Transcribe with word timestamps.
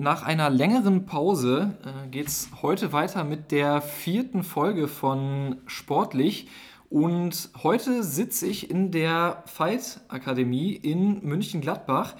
Nach 0.00 0.22
einer 0.24 0.50
längeren 0.50 1.06
Pause 1.06 1.74
äh, 1.84 2.08
geht 2.08 2.26
es 2.26 2.48
heute 2.62 2.92
weiter 2.92 3.22
mit 3.22 3.52
der 3.52 3.80
vierten 3.80 4.42
Folge 4.42 4.88
von 4.88 5.58
Sportlich. 5.66 6.48
Und 6.90 7.50
heute 7.62 8.02
sitze 8.02 8.46
ich 8.46 8.70
in 8.70 8.90
der 8.90 9.42
Fight 9.46 10.00
Akademie 10.08 10.72
in 10.72 11.24
München-Gladbach. 11.24 12.14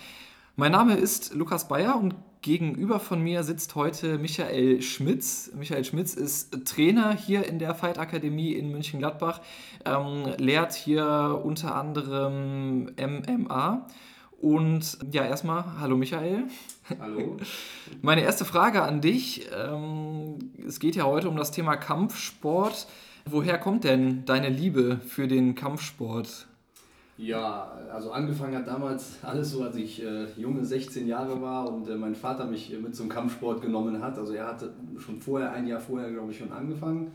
Mein 0.56 0.72
Name 0.72 0.94
ist 0.94 1.34
Lukas 1.34 1.66
Bayer 1.66 1.98
und 1.98 2.14
gegenüber 2.42 3.00
von 3.00 3.20
mir 3.20 3.42
sitzt 3.42 3.74
heute 3.74 4.18
Michael 4.18 4.80
Schmitz. 4.82 5.50
Michael 5.54 5.84
Schmitz 5.84 6.14
ist 6.14 6.66
Trainer 6.66 7.12
hier 7.12 7.46
in 7.46 7.58
der 7.58 7.74
Fight 7.74 7.98
Akademie 7.98 8.52
in 8.52 8.70
München-Gladbach, 8.70 9.40
ähm, 9.84 10.26
lehrt 10.38 10.74
hier 10.74 11.40
unter 11.42 11.74
anderem 11.74 12.90
MMA. 12.96 13.86
Und 14.44 14.98
ja, 15.10 15.24
erstmal, 15.24 15.64
hallo 15.80 15.96
Michael. 15.96 16.44
Hallo. 17.00 17.38
Meine 18.02 18.20
erste 18.20 18.44
Frage 18.44 18.82
an 18.82 19.00
dich. 19.00 19.48
Ähm, 19.56 20.50
es 20.68 20.80
geht 20.80 20.96
ja 20.96 21.04
heute 21.04 21.30
um 21.30 21.36
das 21.38 21.50
Thema 21.50 21.76
Kampfsport. 21.76 22.86
Woher 23.24 23.56
kommt 23.56 23.84
denn 23.84 24.26
deine 24.26 24.50
Liebe 24.50 24.98
für 24.98 25.28
den 25.28 25.54
Kampfsport? 25.54 26.46
Ja, 27.16 27.72
also 27.90 28.12
angefangen 28.12 28.54
hat 28.54 28.66
damals 28.66 29.16
alles 29.22 29.50
so, 29.50 29.62
als 29.62 29.76
ich 29.76 30.04
äh, 30.04 30.26
junge 30.36 30.62
16 30.62 31.08
Jahre 31.08 31.40
war 31.40 31.72
und 31.72 31.88
äh, 31.88 31.96
mein 31.96 32.14
Vater 32.14 32.44
mich 32.44 32.70
äh, 32.70 32.76
mit 32.76 32.94
zum 32.94 33.08
Kampfsport 33.08 33.62
genommen 33.62 34.02
hat. 34.02 34.18
Also 34.18 34.34
er 34.34 34.46
hatte 34.46 34.74
schon 34.98 35.22
vorher, 35.22 35.52
ein 35.52 35.66
Jahr 35.66 35.80
vorher, 35.80 36.10
glaube 36.10 36.32
ich, 36.32 36.36
schon 36.36 36.52
angefangen. 36.52 37.12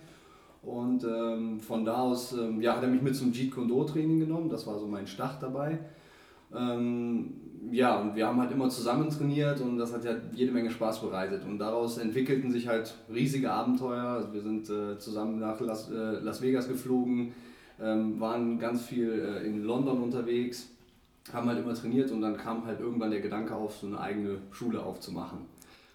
Und 0.63 1.03
ähm, 1.03 1.59
von 1.59 1.85
da 1.85 1.97
aus 1.97 2.33
ähm, 2.33 2.59
ja, 2.59 2.75
hat 2.75 2.81
er 2.81 2.89
mich 2.89 3.03
mit 3.03 3.15
zum 3.15 3.31
Jeet 3.31 3.51
Kune 3.51 3.67
Do 3.67 3.83
Training 3.83 4.19
genommen. 4.19 4.49
Das 4.49 4.65
war 4.65 4.79
so 4.79 4.87
mein 4.87 5.05
Start 5.05 5.43
dabei. 5.43 5.77
Ähm, 6.55 7.33
ja, 7.71 7.99
und 7.99 8.15
wir 8.15 8.25
haben 8.25 8.39
halt 8.39 8.51
immer 8.51 8.69
zusammen 8.69 9.09
trainiert 9.09 9.61
und 9.61 9.77
das 9.77 9.93
hat 9.93 10.03
ja 10.03 10.11
jede 10.33 10.51
Menge 10.51 10.71
Spaß 10.71 11.01
bereitet. 11.01 11.43
Und 11.45 11.59
daraus 11.59 11.97
entwickelten 11.97 12.51
sich 12.51 12.67
halt 12.67 12.93
riesige 13.13 13.51
Abenteuer. 13.51 14.03
Also 14.03 14.33
wir 14.33 14.41
sind 14.41 14.69
äh, 14.69 14.97
zusammen 14.97 15.39
nach 15.39 15.59
Las, 15.59 15.89
äh, 15.91 16.19
Las 16.21 16.41
Vegas 16.41 16.67
geflogen, 16.67 17.33
ähm, 17.81 18.19
waren 18.19 18.59
ganz 18.59 18.83
viel 18.83 19.11
äh, 19.11 19.45
in 19.45 19.63
London 19.63 20.01
unterwegs, 20.01 20.69
haben 21.31 21.47
halt 21.47 21.59
immer 21.59 21.73
trainiert 21.73 22.11
und 22.11 22.21
dann 22.21 22.37
kam 22.37 22.65
halt 22.65 22.79
irgendwann 22.79 23.11
der 23.11 23.21
Gedanke 23.21 23.55
auf, 23.55 23.77
so 23.77 23.87
eine 23.87 23.99
eigene 23.99 24.37
Schule 24.51 24.81
aufzumachen. 24.81 25.39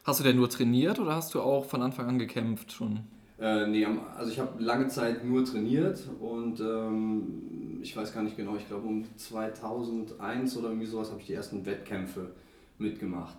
Hast 0.05 0.20
du 0.20 0.25
denn 0.25 0.36
nur 0.36 0.51
trainiert 0.51 1.01
oder 1.01 1.17
hast 1.17 1.34
du 1.34 1.41
auch 1.41 1.64
von 1.64 1.83
Anfang 1.83 2.07
an 2.07 2.19
gekämpft 2.19 2.73
schon? 2.73 3.01
Äh, 3.41 3.67
nee, 3.67 3.86
also 4.17 4.31
ich 4.31 4.39
habe 4.39 4.62
lange 4.62 4.86
Zeit 4.89 5.25
nur 5.25 5.45
trainiert 5.45 6.03
und 6.20 6.61
ähm, 6.61 7.73
ich 7.85 7.95
weiß 7.95 8.15
gar 8.15 8.23
nicht 8.23 8.37
genau, 8.37 8.57
ich 8.57 8.67
glaube 8.67 8.87
um 8.89 9.05
2001 9.17 10.57
oder 10.57 10.69
irgendwie 10.69 10.87
sowas 10.87 11.11
habe 11.11 11.21
ich 11.21 11.27
die 11.27 11.35
ersten 11.35 11.67
Wettkämpfe 11.67 12.31
mitgemacht. 12.79 13.37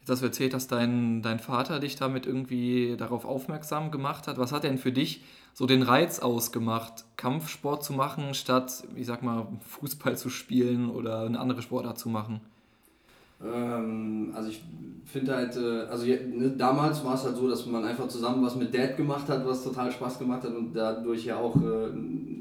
Jetzt 0.00 0.08
hast 0.10 0.22
du 0.22 0.26
erzählt, 0.26 0.54
dass 0.54 0.66
dein, 0.66 1.20
dein 1.20 1.38
Vater 1.38 1.78
dich 1.78 1.96
damit 1.96 2.26
irgendwie 2.26 2.96
darauf 2.96 3.26
aufmerksam 3.26 3.90
gemacht 3.90 4.28
hat. 4.28 4.38
Was 4.38 4.52
hat 4.52 4.64
denn 4.64 4.78
für 4.78 4.92
dich 4.92 5.22
so 5.52 5.66
den 5.66 5.82
Reiz 5.82 6.20
ausgemacht, 6.20 7.04
Kampfsport 7.16 7.84
zu 7.84 7.92
machen, 7.92 8.32
statt, 8.32 8.84
ich 8.94 9.04
sag 9.04 9.22
mal, 9.22 9.46
Fußball 9.68 10.16
zu 10.16 10.30
spielen 10.30 10.88
oder 10.88 11.26
eine 11.26 11.38
andere 11.38 11.60
Sportart 11.60 11.98
zu 11.98 12.08
machen? 12.08 12.40
Ähm, 13.44 14.32
also 14.34 14.48
ich 14.48 14.62
finde 15.04 15.36
halt, 15.36 15.56
äh, 15.56 15.82
also 15.90 16.06
ne, 16.06 16.54
damals 16.56 17.04
war 17.04 17.14
es 17.14 17.24
halt 17.24 17.36
so, 17.36 17.48
dass 17.48 17.66
man 17.66 17.84
einfach 17.84 18.08
zusammen 18.08 18.42
was 18.42 18.56
mit 18.56 18.74
Dad 18.74 18.96
gemacht 18.96 19.28
hat, 19.28 19.46
was 19.46 19.62
total 19.62 19.92
Spaß 19.92 20.18
gemacht 20.18 20.44
hat 20.44 20.54
und 20.54 20.72
dadurch 20.72 21.26
ja 21.26 21.36
auch 21.36 21.54
äh, 21.56 21.90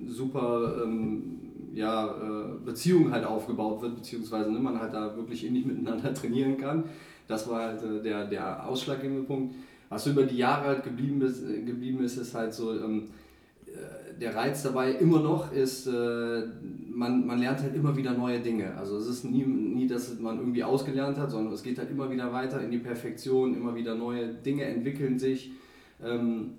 super 0.07 0.83
ähm, 0.83 1.45
ja, 1.73 2.07
äh, 2.07 2.65
Beziehung 2.65 3.11
halt 3.11 3.25
aufgebaut 3.25 3.81
wird, 3.81 3.95
beziehungsweise 3.95 4.51
ne, 4.51 4.59
man 4.59 4.79
halt 4.79 4.93
da 4.93 5.15
wirklich 5.15 5.45
innig 5.45 5.65
miteinander 5.65 6.13
trainieren 6.13 6.57
kann. 6.57 6.85
Das 7.27 7.49
war 7.49 7.63
halt 7.63 7.83
äh, 7.83 8.01
der, 8.01 8.25
der 8.25 8.67
ausschlaggebende 8.67 9.23
Punkt. 9.23 9.55
Was 9.89 10.07
über 10.07 10.23
die 10.23 10.37
Jahre 10.37 10.67
halt 10.67 10.83
geblieben 10.83 11.21
ist, 11.21 11.43
äh, 11.43 11.61
geblieben 11.61 12.03
ist, 12.03 12.17
ist 12.17 12.33
halt 12.33 12.53
so, 12.53 12.73
ähm, 12.73 13.09
äh, 13.67 14.19
der 14.19 14.35
Reiz 14.35 14.63
dabei 14.63 14.93
immer 14.93 15.19
noch 15.19 15.51
ist, 15.51 15.87
äh, 15.87 16.43
man, 16.89 17.27
man 17.27 17.39
lernt 17.39 17.59
halt 17.59 17.75
immer 17.75 17.95
wieder 17.97 18.13
neue 18.13 18.39
Dinge. 18.39 18.75
Also 18.77 18.97
es 18.97 19.07
ist 19.07 19.25
nie, 19.25 19.43
nie, 19.43 19.87
dass 19.87 20.17
man 20.19 20.39
irgendwie 20.39 20.63
ausgelernt 20.63 21.17
hat, 21.17 21.31
sondern 21.31 21.53
es 21.53 21.61
geht 21.61 21.77
halt 21.77 21.91
immer 21.91 22.09
wieder 22.09 22.31
weiter 22.31 22.61
in 22.61 22.71
die 22.71 22.77
Perfektion, 22.77 23.53
immer 23.53 23.75
wieder 23.75 23.95
neue 23.95 24.27
Dinge 24.29 24.63
entwickeln 24.63 25.19
sich. 25.19 25.51
Ähm, 26.01 26.51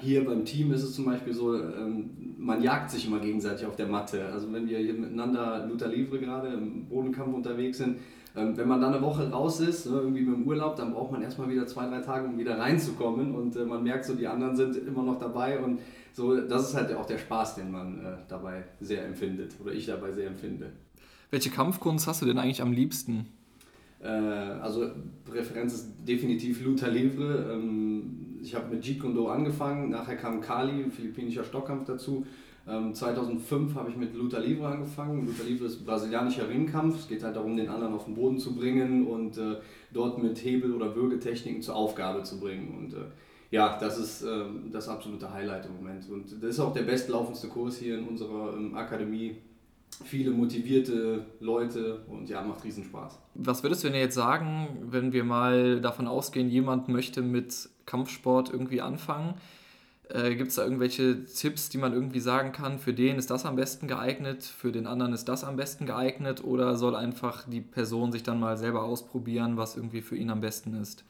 hier 0.00 0.24
beim 0.24 0.44
Team 0.44 0.72
ist 0.72 0.82
es 0.82 0.94
zum 0.94 1.06
Beispiel 1.06 1.32
so, 1.32 1.54
ähm, 1.54 2.10
man 2.38 2.62
jagt 2.62 2.90
sich 2.90 3.06
immer 3.06 3.18
gegenseitig 3.18 3.66
auf 3.66 3.76
der 3.76 3.86
Matte. 3.86 4.26
Also 4.26 4.52
wenn 4.52 4.68
wir 4.68 4.78
hier 4.78 4.94
miteinander 4.94 5.66
Luther 5.66 5.88
Livre 5.88 6.18
gerade 6.18 6.48
im 6.48 6.86
Bodenkampf 6.86 7.34
unterwegs 7.34 7.78
sind, 7.78 7.98
ähm, 8.36 8.56
wenn 8.56 8.68
man 8.68 8.80
dann 8.80 8.92
eine 8.92 9.02
Woche 9.02 9.30
raus 9.30 9.60
ist, 9.60 9.86
ne, 9.86 9.96
irgendwie 9.96 10.20
mit 10.20 10.36
dem 10.36 10.46
Urlaub, 10.46 10.76
dann 10.76 10.92
braucht 10.92 11.12
man 11.12 11.22
erstmal 11.22 11.48
wieder 11.48 11.66
zwei, 11.66 11.88
drei 11.88 12.00
Tage, 12.00 12.26
um 12.26 12.38
wieder 12.38 12.58
reinzukommen 12.58 13.34
und 13.34 13.56
äh, 13.56 13.64
man 13.64 13.82
merkt 13.82 14.04
so, 14.04 14.14
die 14.14 14.26
anderen 14.26 14.54
sind 14.54 14.76
immer 14.76 15.02
noch 15.02 15.18
dabei 15.18 15.58
und 15.58 15.80
so, 16.12 16.36
das 16.36 16.68
ist 16.68 16.74
halt 16.74 16.94
auch 16.94 17.06
der 17.06 17.18
Spaß, 17.18 17.56
den 17.56 17.70
man 17.70 17.98
äh, 17.98 18.16
dabei 18.28 18.64
sehr 18.80 19.04
empfindet 19.06 19.54
oder 19.62 19.72
ich 19.72 19.86
dabei 19.86 20.12
sehr 20.12 20.26
empfinde. 20.26 20.70
Welche 21.30 21.50
Kampfkunst 21.50 22.06
hast 22.06 22.22
du 22.22 22.26
denn 22.26 22.38
eigentlich 22.38 22.62
am 22.62 22.72
liebsten? 22.72 23.26
Äh, 24.02 24.08
also 24.08 24.86
Präferenz 25.24 25.72
ist 25.72 25.88
definitiv 26.06 26.62
Luta 26.62 26.88
Livre. 26.88 27.52
Ich 28.46 28.54
habe 28.54 28.72
mit 28.72 28.84
Jeet 28.84 29.00
Kune 29.00 29.14
Do 29.14 29.26
angefangen, 29.26 29.90
nachher 29.90 30.14
kam 30.14 30.40
Kali, 30.40 30.88
philippinischer 30.88 31.42
Stockkampf 31.42 31.84
dazu. 31.84 32.24
2005 32.64 33.50
ähm, 33.50 33.74
habe 33.76 33.90
ich 33.90 33.96
mit 33.96 34.14
Luta 34.14 34.38
Livre 34.38 34.68
angefangen. 34.68 35.26
Luta 35.26 35.42
Livre 35.42 35.66
ist 35.66 35.84
brasilianischer 35.84 36.48
Ringkampf. 36.48 36.96
Es 36.96 37.08
geht 37.08 37.24
halt 37.24 37.34
darum, 37.34 37.56
den 37.56 37.68
anderen 37.68 37.94
auf 37.94 38.04
den 38.04 38.14
Boden 38.14 38.38
zu 38.38 38.54
bringen 38.54 39.08
und 39.08 39.36
äh, 39.36 39.56
dort 39.92 40.22
mit 40.22 40.44
Hebel- 40.44 40.74
oder 40.74 40.94
Würgetechniken 40.94 41.60
zur 41.60 41.74
Aufgabe 41.74 42.22
zu 42.22 42.38
bringen. 42.38 42.72
Und 42.78 42.94
äh, 42.94 43.06
ja, 43.50 43.78
das 43.80 43.98
ist 43.98 44.22
ähm, 44.22 44.70
das 44.72 44.88
absolute 44.88 45.32
Highlight 45.32 45.66
im 45.66 45.76
Moment. 45.76 46.08
Und 46.08 46.40
das 46.40 46.50
ist 46.50 46.60
auch 46.60 46.72
der 46.72 46.82
bestlaufendste 46.82 47.48
Kurs 47.48 47.78
hier 47.78 47.98
in 47.98 48.06
unserer 48.06 48.54
ähm, 48.56 48.76
Akademie. 48.76 49.38
Viele 50.04 50.30
motivierte 50.30 51.26
Leute 51.40 52.04
und 52.08 52.28
ja, 52.28 52.42
macht 52.42 52.64
riesen 52.64 52.84
Spaß. 52.84 53.18
Was 53.34 53.62
würdest 53.62 53.84
du 53.84 53.88
denn 53.88 53.98
jetzt 53.98 54.14
sagen, 54.14 54.68
wenn 54.82 55.12
wir 55.12 55.24
mal 55.24 55.80
davon 55.80 56.06
ausgehen, 56.06 56.48
jemand 56.48 56.88
möchte 56.88 57.22
mit 57.22 57.68
Kampfsport 57.86 58.50
irgendwie 58.50 58.80
anfangen? 58.80 59.34
Äh, 60.08 60.36
Gibt 60.36 60.50
es 60.50 60.56
da 60.56 60.64
irgendwelche 60.64 61.24
Tipps, 61.24 61.68
die 61.68 61.78
man 61.78 61.92
irgendwie 61.92 62.20
sagen 62.20 62.52
kann, 62.52 62.78
für 62.78 62.92
den 62.92 63.16
ist 63.16 63.30
das 63.30 63.44
am 63.44 63.56
besten 63.56 63.88
geeignet, 63.88 64.44
für 64.44 64.70
den 64.70 64.86
anderen 64.86 65.12
ist 65.12 65.24
das 65.28 65.42
am 65.42 65.56
besten 65.56 65.86
geeignet 65.86 66.44
oder 66.44 66.76
soll 66.76 66.94
einfach 66.94 67.48
die 67.48 67.60
Person 67.60 68.12
sich 68.12 68.22
dann 68.22 68.38
mal 68.38 68.56
selber 68.56 68.84
ausprobieren, 68.84 69.56
was 69.56 69.76
irgendwie 69.76 70.02
für 70.02 70.16
ihn 70.16 70.30
am 70.30 70.40
besten 70.40 70.80
ist? 70.80 71.04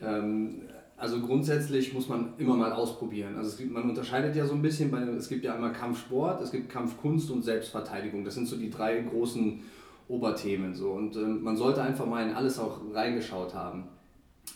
Ähm, 0.00 0.62
also 1.02 1.18
grundsätzlich 1.18 1.92
muss 1.92 2.08
man 2.08 2.34
immer 2.38 2.54
mal 2.54 2.70
ausprobieren. 2.70 3.34
Also 3.36 3.56
gibt, 3.56 3.72
man 3.72 3.90
unterscheidet 3.90 4.36
ja 4.36 4.46
so 4.46 4.54
ein 4.54 4.62
bisschen, 4.62 4.88
bei, 4.88 5.00
es 5.00 5.28
gibt 5.28 5.44
ja 5.44 5.52
einmal 5.52 5.72
Kampfsport, 5.72 6.40
es 6.40 6.52
gibt 6.52 6.68
Kampfkunst 6.68 7.28
und 7.32 7.42
Selbstverteidigung. 7.42 8.24
Das 8.24 8.34
sind 8.34 8.46
so 8.46 8.56
die 8.56 8.70
drei 8.70 9.00
großen 9.00 9.62
Oberthemen. 10.06 10.76
So. 10.76 10.92
Und 10.92 11.16
ähm, 11.16 11.42
man 11.42 11.56
sollte 11.56 11.82
einfach 11.82 12.06
mal 12.06 12.24
in 12.24 12.32
alles 12.32 12.60
auch 12.60 12.78
reingeschaut 12.94 13.52
haben. 13.52 13.88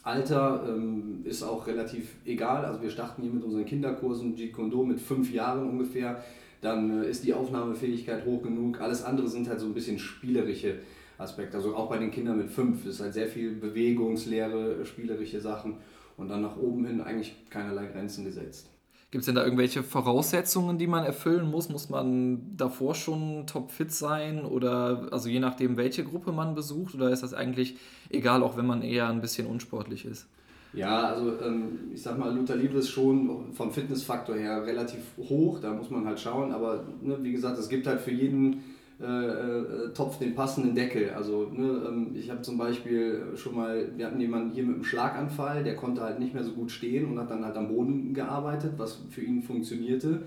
Alter 0.04 0.62
ähm, 0.68 1.22
ist 1.24 1.42
auch 1.42 1.66
relativ 1.66 2.14
egal. 2.24 2.64
Also 2.64 2.80
wir 2.80 2.90
starten 2.90 3.22
hier 3.22 3.32
mit 3.32 3.42
unseren 3.42 3.64
Kinderkursen 3.64 4.36
Jeet 4.36 4.52
Kune 4.52 4.70
Do 4.70 4.84
mit 4.84 5.00
fünf 5.00 5.32
Jahren 5.32 5.68
ungefähr. 5.68 6.22
Dann 6.60 7.02
äh, 7.02 7.10
ist 7.10 7.24
die 7.24 7.34
Aufnahmefähigkeit 7.34 8.24
hoch 8.24 8.44
genug. 8.44 8.80
Alles 8.80 9.02
andere 9.02 9.26
sind 9.26 9.48
halt 9.48 9.58
so 9.58 9.66
ein 9.66 9.74
bisschen 9.74 9.98
spielerische 9.98 10.76
Aspekte. 11.18 11.56
Also 11.56 11.74
auch 11.74 11.88
bei 11.88 11.98
den 11.98 12.12
Kindern 12.12 12.38
mit 12.38 12.50
fünf 12.50 12.86
ist 12.86 13.00
halt 13.00 13.14
sehr 13.14 13.26
viel 13.26 13.56
Bewegungslehre, 13.56 14.86
spielerische 14.86 15.40
Sachen 15.40 15.78
und 16.16 16.28
dann 16.28 16.42
nach 16.42 16.56
oben 16.56 16.86
hin 16.86 17.00
eigentlich 17.00 17.34
keinerlei 17.50 17.86
Grenzen 17.86 18.24
gesetzt. 18.24 18.70
Gibt 19.10 19.22
es 19.22 19.26
denn 19.26 19.36
da 19.36 19.44
irgendwelche 19.44 19.82
Voraussetzungen, 19.82 20.78
die 20.78 20.88
man 20.88 21.04
erfüllen 21.04 21.48
muss? 21.48 21.68
Muss 21.68 21.88
man 21.88 22.56
davor 22.56 22.94
schon 22.94 23.46
topfit 23.46 23.92
sein 23.92 24.44
oder 24.44 25.08
also 25.12 25.28
je 25.28 25.38
nachdem, 25.38 25.76
welche 25.76 26.04
Gruppe 26.04 26.32
man 26.32 26.54
besucht 26.54 26.94
oder 26.94 27.10
ist 27.10 27.22
das 27.22 27.32
eigentlich 27.32 27.76
egal, 28.10 28.42
auch 28.42 28.56
wenn 28.56 28.66
man 28.66 28.82
eher 28.82 29.08
ein 29.08 29.20
bisschen 29.20 29.46
unsportlich 29.46 30.04
ist? 30.04 30.26
Ja, 30.72 31.04
also 31.04 31.40
ähm, 31.40 31.90
ich 31.94 32.02
sag 32.02 32.18
mal, 32.18 32.34
Luther 32.34 32.56
Liebe 32.56 32.78
ist 32.78 32.90
schon 32.90 33.52
vom 33.52 33.70
Fitnessfaktor 33.70 34.36
her 34.36 34.66
relativ 34.66 35.00
hoch, 35.16 35.60
da 35.60 35.72
muss 35.72 35.88
man 35.88 36.04
halt 36.04 36.20
schauen, 36.20 36.52
aber 36.52 36.84
ne, 37.00 37.16
wie 37.22 37.32
gesagt, 37.32 37.58
es 37.58 37.68
gibt 37.68 37.86
halt 37.86 38.00
für 38.00 38.10
jeden 38.10 38.62
äh, 38.98 39.04
äh, 39.04 39.92
Topf 39.92 40.18
den 40.18 40.34
passenden 40.34 40.74
Deckel. 40.74 41.10
Also 41.10 41.50
ne, 41.52 41.82
ähm, 41.86 42.12
ich 42.14 42.30
habe 42.30 42.40
zum 42.40 42.56
Beispiel 42.56 43.24
schon 43.34 43.54
mal, 43.54 43.90
wir 43.94 44.06
hatten 44.06 44.18
jemanden 44.18 44.54
hier 44.54 44.64
mit 44.64 44.76
einem 44.76 44.84
Schlaganfall, 44.84 45.62
der 45.62 45.76
konnte 45.76 46.00
halt 46.00 46.18
nicht 46.18 46.32
mehr 46.32 46.42
so 46.42 46.52
gut 46.52 46.70
stehen 46.70 47.04
und 47.04 47.18
hat 47.18 47.30
dann 47.30 47.44
halt 47.44 47.56
am 47.56 47.68
Boden 47.68 48.14
gearbeitet, 48.14 48.72
was 48.78 49.02
für 49.10 49.20
ihn 49.20 49.42
funktionierte. 49.42 50.22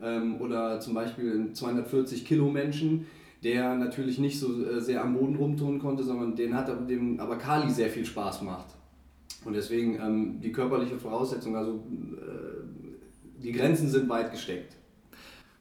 Ähm, 0.00 0.40
oder 0.40 0.80
zum 0.80 0.94
Beispiel 0.94 1.32
einen 1.32 1.54
240 1.54 2.24
Kilo 2.24 2.48
Menschen, 2.48 3.06
der 3.42 3.74
natürlich 3.74 4.18
nicht 4.18 4.40
so 4.40 4.64
äh, 4.64 4.80
sehr 4.80 5.04
am 5.04 5.14
Boden 5.14 5.36
rumtun 5.36 5.78
konnte, 5.78 6.02
sondern 6.02 6.34
den 6.34 6.54
hat 6.56 6.70
dem 6.88 7.20
aber 7.20 7.36
Kali 7.36 7.68
sehr 7.68 7.90
viel 7.90 8.06
Spaß 8.06 8.40
macht. 8.40 8.68
Und 9.44 9.52
deswegen 9.52 9.96
ähm, 10.00 10.40
die 10.40 10.50
körperliche 10.50 10.96
Voraussetzung, 10.96 11.56
also 11.56 11.72
äh, 11.72 13.42
die 13.42 13.52
Grenzen 13.52 13.90
sind 13.90 14.08
weit 14.08 14.32
gesteckt 14.32 14.73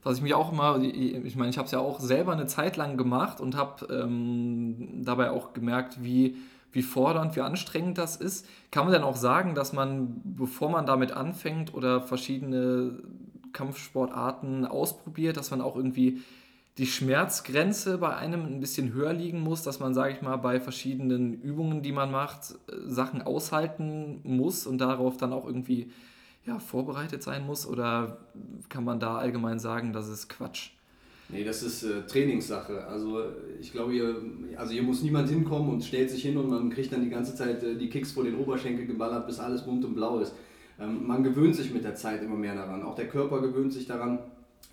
was 0.04 0.18
ich 0.18 0.24
mich 0.24 0.34
auch 0.34 0.52
immer, 0.52 0.82
ich 0.82 1.36
meine, 1.36 1.50
ich 1.50 1.58
habe 1.58 1.66
es 1.66 1.72
ja 1.72 1.80
auch 1.80 2.00
selber 2.00 2.34
eine 2.34 2.46
Zeit 2.46 2.76
lang 2.78 2.98
gemacht 2.98 3.40
und 3.40 3.56
habe 3.56 3.86
ähm, 3.94 5.04
dabei 5.04 5.32
auch 5.32 5.54
gemerkt, 5.54 6.04
wie, 6.04 6.36
wie 6.72 6.82
fordernd, 6.82 7.36
wie 7.36 7.42
anstrengend 7.42 7.98
das 7.98 8.18
ist. 8.18 8.46
Kann 8.72 8.86
man 8.86 8.94
denn 8.94 9.04
auch 9.04 9.16
sagen, 9.16 9.56
dass 9.56 9.72
man, 9.72 10.22
bevor 10.24 10.70
man 10.70 10.86
damit 10.86 11.14
anfängt 11.14 11.74
oder 11.74 12.02
verschiedene 12.02 13.00
Kampfsportarten 13.54 14.66
ausprobiert, 14.66 15.38
dass 15.38 15.52
man 15.52 15.62
auch 15.62 15.76
irgendwie 15.76 16.22
die 16.80 16.88
Schmerzgrenze 16.88 18.00
bei 18.00 18.16
einem 18.16 18.46
ein 18.46 18.60
bisschen 18.60 18.94
höher 18.94 19.14
liegen 19.14 19.40
muss, 19.40 19.62
dass 19.62 19.80
man, 19.80 19.94
sage 19.94 20.14
ich 20.14 20.22
mal, 20.24 20.38
bei 20.38 20.60
verschiedenen 20.60 21.34
Übungen, 21.34 21.84
die 21.84 21.92
man 21.92 22.12
macht, 22.12 22.56
Sachen 22.88 23.22
aushalten 23.22 24.22
muss 24.24 24.66
und 24.66 24.80
darauf 24.80 25.18
dann 25.18 25.34
auch 25.34 25.46
irgendwie 25.46 25.92
ja, 26.46 26.60
vorbereitet 26.60 27.24
sein 27.24 27.46
muss? 27.46 27.68
Oder 27.68 28.18
kann 28.70 28.84
man 28.84 29.00
da 29.00 29.18
allgemein 29.18 29.60
sagen, 29.60 29.94
das 29.94 30.10
ist 30.10 30.30
Quatsch? 30.30 30.72
Nee, 31.30 31.44
das 31.44 31.64
ist 31.64 31.84
äh, 31.84 32.06
Trainingssache. 32.06 32.86
Also 32.86 33.24
ich 33.60 33.72
glaube, 33.72 33.94
hier, 33.94 34.16
also 34.58 34.74
hier 34.74 34.84
muss 34.84 35.02
niemand 35.02 35.30
hinkommen 35.30 35.70
und 35.70 35.84
stellt 35.84 36.12
sich 36.12 36.22
hin 36.22 36.38
und 36.38 36.50
man 36.50 36.70
kriegt 36.70 36.92
dann 36.92 37.04
die 37.04 37.10
ganze 37.10 37.34
Zeit 37.36 37.64
äh, 37.64 37.76
die 37.76 37.90
Kicks 37.90 38.12
vor 38.12 38.24
den 38.24 38.36
Oberschenkel 38.36 38.86
geballert, 38.86 39.26
bis 39.26 39.40
alles 39.40 39.64
bunt 39.64 39.86
und 39.86 39.96
blau 39.96 40.20
ist. 40.20 40.34
Ähm, 40.80 41.08
man 41.08 41.24
gewöhnt 41.24 41.56
sich 41.56 41.74
mit 41.74 41.84
der 41.84 41.96
Zeit 41.96 42.22
immer 42.22 42.36
mehr 42.36 42.56
daran. 42.56 42.84
Auch 42.84 42.96
der 42.96 43.08
Körper 43.08 43.42
gewöhnt 43.42 43.74
sich 43.74 43.88
daran 43.88 44.20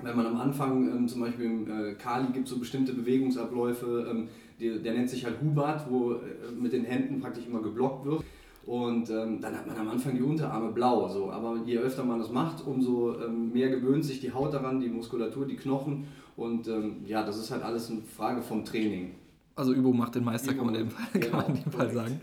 wenn 0.02 0.16
man 0.16 0.26
am 0.26 0.40
Anfang 0.40 0.88
ähm, 0.88 1.08
zum 1.08 1.20
Beispiel 1.20 1.46
im 1.46 1.70
äh, 1.70 1.94
Kali 1.94 2.32
gibt 2.32 2.48
so 2.48 2.58
bestimmte 2.58 2.92
Bewegungsabläufe, 2.92 4.06
ähm, 4.10 4.28
die, 4.58 4.78
der 4.82 4.94
nennt 4.94 5.10
sich 5.10 5.24
halt 5.24 5.40
Hubat, 5.40 5.90
wo 5.90 6.12
äh, 6.12 6.16
mit 6.58 6.72
den 6.72 6.84
Händen 6.84 7.20
praktisch 7.20 7.46
immer 7.46 7.60
geblockt 7.60 8.06
wird. 8.06 8.24
Und 8.70 9.10
ähm, 9.10 9.40
dann 9.40 9.56
hat 9.56 9.66
man 9.66 9.76
am 9.76 9.88
Anfang 9.88 10.14
die 10.14 10.22
Unterarme 10.22 10.70
blau. 10.70 11.08
So. 11.08 11.32
Aber 11.32 11.56
je 11.66 11.78
öfter 11.78 12.04
man 12.04 12.20
das 12.20 12.30
macht, 12.30 12.64
umso 12.64 13.16
ähm, 13.20 13.52
mehr 13.52 13.68
gewöhnt 13.68 14.04
sich 14.04 14.20
die 14.20 14.32
Haut 14.32 14.54
daran, 14.54 14.78
die 14.78 14.88
Muskulatur, 14.88 15.44
die 15.44 15.56
Knochen. 15.56 16.06
Und 16.36 16.68
ähm, 16.68 16.98
ja, 17.04 17.24
das 17.24 17.36
ist 17.36 17.50
halt 17.50 17.64
alles 17.64 17.90
eine 17.90 18.02
Frage 18.02 18.42
vom 18.42 18.64
Training. 18.64 19.16
Also 19.56 19.72
Übung 19.72 19.96
macht 19.96 20.14
den 20.14 20.22
Meister, 20.22 20.52
Übung. 20.52 20.66
kann 20.66 20.72
man 20.72 20.82
in 20.82 20.88
dem 20.88 20.90
Fall, 20.92 21.20
genau. 21.20 21.36
man 21.38 21.46
in 21.48 21.62
dem 21.64 21.72
Fall 21.72 21.90
sagen. 21.90 22.20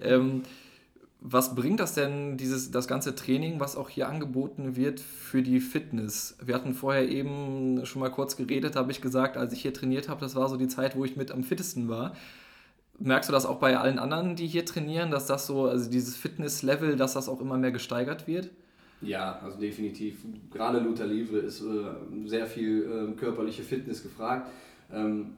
Ähm, 0.00 0.42
was 1.20 1.56
bringt 1.56 1.80
das 1.80 1.94
denn, 1.94 2.36
dieses, 2.36 2.70
das 2.70 2.86
ganze 2.86 3.16
Training, 3.16 3.58
was 3.58 3.76
auch 3.76 3.88
hier 3.88 4.08
angeboten 4.08 4.76
wird, 4.76 5.00
für 5.00 5.42
die 5.42 5.58
Fitness? 5.58 6.38
Wir 6.40 6.54
hatten 6.54 6.72
vorher 6.72 7.08
eben 7.08 7.84
schon 7.84 7.98
mal 7.98 8.10
kurz 8.10 8.36
geredet, 8.36 8.76
habe 8.76 8.92
ich 8.92 9.00
gesagt, 9.00 9.36
als 9.36 9.52
ich 9.52 9.62
hier 9.62 9.74
trainiert 9.74 10.08
habe, 10.08 10.20
das 10.20 10.36
war 10.36 10.48
so 10.48 10.56
die 10.56 10.68
Zeit, 10.68 10.96
wo 10.96 11.04
ich 11.04 11.16
mit 11.16 11.32
am 11.32 11.42
fittesten 11.42 11.88
war. 11.88 12.14
Merkst 13.02 13.30
du 13.30 13.32
das 13.32 13.46
auch 13.46 13.58
bei 13.58 13.78
allen 13.78 13.98
anderen, 13.98 14.36
die 14.36 14.46
hier 14.46 14.66
trainieren, 14.66 15.10
dass 15.10 15.26
das 15.26 15.46
so, 15.46 15.64
also 15.64 15.90
dieses 15.90 16.16
Fitness-Level, 16.16 16.96
dass 16.96 17.14
das 17.14 17.30
auch 17.30 17.40
immer 17.40 17.56
mehr 17.56 17.72
gesteigert 17.72 18.26
wird? 18.26 18.50
Ja, 19.00 19.40
also 19.42 19.58
definitiv. 19.58 20.18
Gerade 20.52 20.80
Luther 20.80 21.06
Livre 21.06 21.38
ist 21.38 21.62
äh, 21.62 22.26
sehr 22.26 22.46
viel 22.46 22.82
äh, 22.82 23.12
körperliche 23.18 23.62
Fitness 23.62 24.02
gefragt. 24.02 24.50
Ähm, 24.92 25.36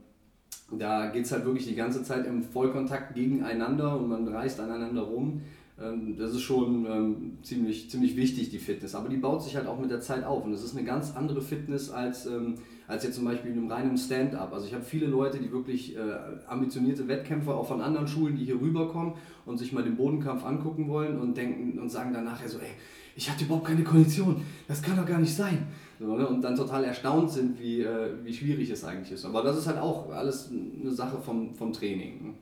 da 0.72 1.06
geht 1.06 1.24
es 1.24 1.30
halt 1.30 1.44
wirklich 1.44 1.66
die 1.66 1.76
ganze 1.76 2.02
Zeit 2.02 2.26
im 2.26 2.42
Vollkontakt 2.42 3.14
gegeneinander 3.14 3.96
und 3.96 4.08
man 4.08 4.26
reißt 4.26 4.58
aneinander 4.58 5.02
rum. 5.02 5.42
Ähm, 5.80 6.16
das 6.18 6.32
ist 6.32 6.42
schon 6.42 6.86
ähm, 6.86 7.38
ziemlich, 7.42 7.90
ziemlich 7.90 8.16
wichtig, 8.16 8.50
die 8.50 8.58
Fitness. 8.58 8.94
Aber 8.94 9.08
die 9.08 9.16
baut 9.16 9.42
sich 9.42 9.56
halt 9.56 9.66
auch 9.66 9.78
mit 9.78 9.90
der 9.90 10.00
Zeit 10.00 10.24
auf. 10.24 10.44
Und 10.44 10.52
es 10.52 10.62
ist 10.62 10.76
eine 10.76 10.84
ganz 10.84 11.16
andere 11.16 11.40
Fitness 11.40 11.90
als, 11.90 12.26
ähm, 12.26 12.56
als 12.86 13.04
jetzt 13.04 13.16
zum 13.16 13.24
Beispiel 13.24 13.52
in 13.52 13.58
einem 13.58 13.70
reinen 13.70 13.96
Stand-up. 13.96 14.52
Also 14.52 14.66
ich 14.66 14.74
habe 14.74 14.84
viele 14.84 15.06
Leute, 15.06 15.38
die 15.38 15.50
wirklich 15.50 15.96
äh, 15.96 16.00
ambitionierte 16.46 17.08
Wettkämpfer 17.08 17.54
auch 17.56 17.66
von 17.66 17.80
anderen 17.80 18.06
Schulen, 18.06 18.36
die 18.36 18.44
hier 18.44 18.60
rüberkommen 18.60 19.14
und 19.46 19.58
sich 19.58 19.72
mal 19.72 19.82
den 19.82 19.96
Bodenkampf 19.96 20.44
angucken 20.44 20.88
wollen 20.88 21.18
und 21.18 21.36
denken 21.36 21.78
und 21.78 21.90
sagen 21.90 22.12
dann 22.12 22.24
nachher 22.24 22.48
so, 22.48 22.58
ey, 22.58 22.70
ich 23.14 23.30
hatte 23.30 23.44
überhaupt 23.44 23.66
keine 23.66 23.84
Kondition, 23.84 24.42
das 24.68 24.82
kann 24.82 24.96
doch 24.96 25.06
gar 25.06 25.18
nicht 25.18 25.34
sein. 25.34 25.66
Ne? 25.98 26.26
Und 26.26 26.42
dann 26.42 26.56
total 26.56 26.84
erstaunt 26.84 27.30
sind, 27.30 27.60
wie, 27.60 27.82
äh, 27.82 28.12
wie 28.24 28.32
schwierig 28.32 28.70
es 28.70 28.84
eigentlich 28.84 29.12
ist. 29.12 29.24
Aber 29.24 29.42
das 29.42 29.58
ist 29.58 29.66
halt 29.66 29.78
auch 29.78 30.10
alles 30.10 30.50
eine 30.50 30.90
Sache 30.90 31.18
vom, 31.18 31.54
vom 31.54 31.72
Training. 31.72 32.26
Ne? 32.26 32.34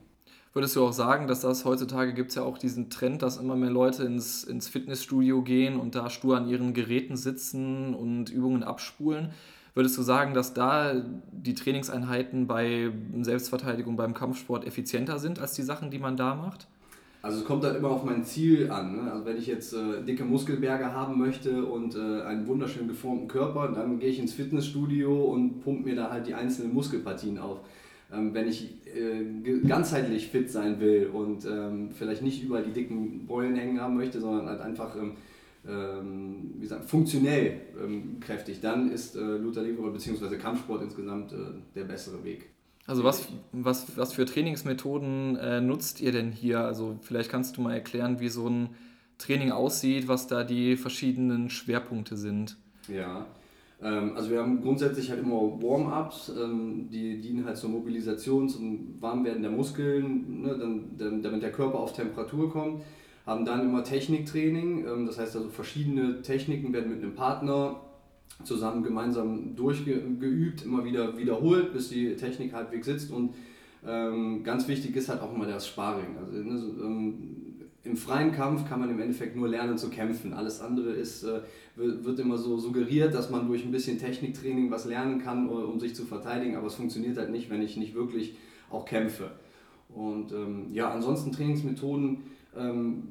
Würdest 0.53 0.75
du 0.75 0.85
auch 0.85 0.91
sagen, 0.91 1.27
dass 1.27 1.39
das 1.39 1.63
heutzutage 1.63 2.13
gibt 2.13 2.29
es 2.29 2.35
ja 2.35 2.43
auch 2.43 2.57
diesen 2.57 2.89
Trend, 2.89 3.21
dass 3.21 3.37
immer 3.37 3.55
mehr 3.55 3.69
Leute 3.69 4.03
ins, 4.03 4.43
ins 4.43 4.67
Fitnessstudio 4.67 5.43
gehen 5.43 5.79
und 5.79 5.95
da 5.95 6.09
stur 6.09 6.35
an 6.35 6.49
ihren 6.49 6.73
Geräten 6.73 7.15
sitzen 7.15 7.93
und 7.93 8.29
Übungen 8.29 8.63
abspulen? 8.63 9.29
Würdest 9.73 9.97
du 9.97 10.01
sagen, 10.01 10.33
dass 10.33 10.53
da 10.53 10.93
die 11.31 11.55
Trainingseinheiten 11.55 12.47
bei 12.47 12.91
Selbstverteidigung 13.21 13.95
beim 13.95 14.13
Kampfsport 14.13 14.65
effizienter 14.65 15.19
sind 15.19 15.39
als 15.39 15.53
die 15.53 15.61
Sachen, 15.61 15.89
die 15.89 15.99
man 15.99 16.17
da 16.17 16.35
macht? 16.35 16.67
Also 17.21 17.39
es 17.39 17.45
kommt 17.45 17.63
halt 17.63 17.77
immer 17.77 17.89
auf 17.89 18.03
mein 18.03 18.25
Ziel 18.25 18.69
an. 18.71 18.95
Ne? 18.95 19.11
Also 19.11 19.25
wenn 19.25 19.37
ich 19.37 19.47
jetzt 19.47 19.73
äh, 19.73 20.03
dicke 20.03 20.25
Muskelberge 20.25 20.91
haben 20.91 21.17
möchte 21.19 21.63
und 21.63 21.95
äh, 21.95 22.23
einen 22.23 22.47
wunderschön 22.47 22.87
geformten 22.87 23.27
Körper, 23.27 23.69
dann 23.69 23.99
gehe 23.99 24.09
ich 24.09 24.19
ins 24.19 24.33
Fitnessstudio 24.33 25.25
und 25.25 25.61
pumpe 25.63 25.83
mir 25.83 25.95
da 25.95 26.09
halt 26.09 26.27
die 26.27 26.33
einzelnen 26.33 26.73
Muskelpartien 26.73 27.37
auf. 27.37 27.59
Ähm, 28.13 28.33
wenn 28.33 28.47
ich 28.47 28.85
äh, 28.85 29.59
ganzheitlich 29.67 30.27
fit 30.27 30.51
sein 30.51 30.79
will 30.79 31.07
und 31.13 31.45
ähm, 31.45 31.91
vielleicht 31.91 32.21
nicht 32.21 32.43
überall 32.43 32.63
die 32.63 32.73
dicken 32.73 33.25
Beulen 33.25 33.55
hängen 33.55 33.79
haben 33.79 33.95
möchte, 33.95 34.19
sondern 34.19 34.47
halt 34.47 34.61
einfach 34.61 34.95
ähm, 35.67 36.51
wie 36.55 36.61
gesagt, 36.61 36.85
funktionell 36.85 37.61
kräftig, 38.19 38.61
dann 38.61 38.91
ist 38.91 39.15
äh, 39.15 39.19
Luther 39.19 39.61
Livre 39.61 39.91
bzw. 39.91 40.37
Kampfsport 40.37 40.81
insgesamt 40.81 41.33
äh, 41.33 41.35
der 41.75 41.83
bessere 41.83 42.23
Weg. 42.23 42.49
Also 42.87 43.03
was, 43.03 43.27
was, 43.51 43.95
was 43.95 44.13
für 44.13 44.25
Trainingsmethoden 44.25 45.37
äh, 45.37 45.61
nutzt 45.61 46.01
ihr 46.01 46.11
denn 46.11 46.31
hier? 46.31 46.61
Also 46.61 46.97
vielleicht 47.01 47.29
kannst 47.29 47.57
du 47.57 47.61
mal 47.61 47.73
erklären, 47.73 48.19
wie 48.19 48.29
so 48.29 48.47
ein 48.47 48.69
Training 49.19 49.51
aussieht, 49.51 50.07
was 50.07 50.25
da 50.27 50.43
die 50.43 50.75
verschiedenen 50.77 51.49
Schwerpunkte 51.51 52.17
sind. 52.17 52.57
Ja, 52.87 53.27
also 53.87 54.29
wir 54.29 54.39
haben 54.39 54.61
grundsätzlich 54.61 55.09
halt 55.09 55.21
immer 55.21 55.41
Warm-ups, 55.61 56.31
ähm, 56.39 56.87
die 56.91 57.19
dienen 57.19 57.45
halt 57.45 57.57
zur 57.57 57.71
Mobilisation, 57.71 58.47
zum 58.47 59.01
Warmwerden 59.01 59.41
der 59.41 59.51
Muskeln, 59.51 60.41
ne, 60.43 60.85
dann, 60.97 61.21
damit 61.23 61.41
der 61.41 61.51
Körper 61.51 61.79
auf 61.79 61.93
Temperatur 61.93 62.51
kommt. 62.51 62.83
Haben 63.25 63.43
dann 63.43 63.61
immer 63.61 63.83
Techniktraining, 63.83 64.85
ähm, 64.85 65.05
das 65.07 65.17
heißt 65.17 65.35
also 65.35 65.49
verschiedene 65.49 66.21
Techniken 66.21 66.73
werden 66.73 66.91
mit 66.91 67.01
einem 67.01 67.15
Partner 67.15 67.81
zusammen 68.43 68.83
gemeinsam 68.83 69.55
durchgeübt, 69.55 70.63
immer 70.63 70.85
wieder 70.85 71.17
wiederholt, 71.17 71.73
bis 71.73 71.89
die 71.89 72.15
Technik 72.15 72.53
halbwegs 72.53 72.85
sitzt 72.85 73.11
und 73.11 73.33
ganz 73.83 74.67
wichtig 74.67 74.95
ist 74.95 75.09
halt 75.09 75.21
auch 75.21 75.33
immer 75.33 75.47
das 75.47 75.67
Sparring. 75.67 76.15
Also 76.19 76.33
ne, 76.33 77.13
im 77.83 77.97
freien 77.97 78.31
Kampf 78.31 78.67
kann 78.69 78.79
man 78.79 78.91
im 78.91 78.99
Endeffekt 78.99 79.35
nur 79.35 79.47
lernen 79.47 79.77
zu 79.77 79.89
kämpfen. 79.89 80.33
Alles 80.33 80.61
andere 80.61 80.91
ist, 80.91 81.23
äh, 81.23 81.41
wird 81.75 82.19
immer 82.19 82.37
so 82.37 82.57
suggeriert, 82.57 83.13
dass 83.13 83.29
man 83.29 83.47
durch 83.47 83.65
ein 83.65 83.71
bisschen 83.71 83.97
Techniktraining 83.97 84.69
was 84.69 84.85
lernen 84.85 85.19
kann, 85.19 85.47
äh, 85.47 85.51
um 85.51 85.79
sich 85.79 85.95
zu 85.95 86.05
verteidigen, 86.05 86.55
aber 86.55 86.67
es 86.67 86.75
funktioniert 86.75 87.17
halt 87.17 87.31
nicht, 87.31 87.49
wenn 87.49 87.61
ich 87.61 87.77
nicht 87.77 87.95
wirklich 87.95 88.35
auch 88.69 88.85
kämpfe. 88.85 89.31
Und 89.89 90.31
ähm, 90.31 90.67
ja, 90.71 90.91
ansonsten 90.91 91.31
Trainingsmethoden 91.31 92.19
ähm, 92.55 93.03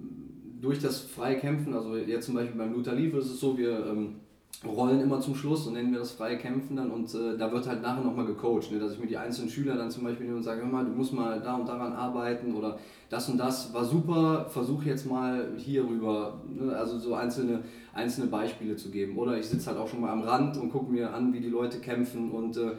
durch 0.61 0.78
das 0.78 1.00
freie 1.00 1.38
Kämpfen, 1.38 1.75
also 1.75 1.97
jetzt 1.97 2.26
zum 2.26 2.35
Beispiel 2.35 2.56
beim 2.56 2.73
Luther 2.73 2.94
Livre 2.94 3.18
ist 3.18 3.30
es 3.30 3.40
so, 3.40 3.59
wir 3.59 3.87
ähm, 3.87 4.19
rollen 4.64 5.00
immer 5.00 5.21
zum 5.21 5.35
Schluss 5.35 5.67
und 5.67 5.73
nennen 5.73 5.90
wir 5.90 6.00
das 6.00 6.12
freie 6.12 6.37
Kämpfen 6.37 6.76
dann 6.76 6.90
und 6.90 7.14
äh, 7.14 7.38
da 7.38 7.50
wird 7.50 7.67
halt 7.67 7.81
nachher 7.81 8.05
nochmal 8.05 8.26
gecoacht, 8.26 8.71
ne? 8.71 8.79
dass 8.79 8.93
ich 8.93 8.99
mir 8.99 9.07
die 9.07 9.17
einzelnen 9.17 9.49
Schüler 9.49 9.75
dann 9.75 9.90
zum 9.90 10.05
Beispiel 10.05 10.26
nehme 10.26 10.37
und 10.37 10.43
sage, 10.43 10.61
hör 10.61 10.69
mal, 10.69 10.85
du 10.85 10.90
musst 10.90 11.14
mal 11.14 11.40
da 11.40 11.55
und 11.55 11.67
daran 11.67 11.95
arbeiten 11.95 12.55
oder 12.55 12.79
das 13.09 13.29
und 13.31 13.38
das 13.38 13.73
war 13.73 13.85
super, 13.85 14.47
versuch 14.50 14.83
jetzt 14.85 15.07
mal 15.09 15.49
hier 15.57 15.85
rüber, 15.85 16.43
ne? 16.47 16.76
also 16.76 16.99
so 16.99 17.14
einzelne, 17.14 17.61
einzelne 17.95 18.26
Beispiele 18.26 18.76
zu 18.76 18.90
geben. 18.90 19.17
Oder 19.17 19.38
ich 19.38 19.47
sitze 19.47 19.71
halt 19.71 19.79
auch 19.79 19.88
schon 19.88 20.02
mal 20.02 20.11
am 20.11 20.23
Rand 20.23 20.59
und 20.59 20.71
gucke 20.71 20.93
mir 20.93 21.12
an, 21.12 21.33
wie 21.33 21.40
die 21.40 21.49
Leute 21.49 21.79
kämpfen 21.79 22.31
und 22.31 22.57
äh, 22.59 22.73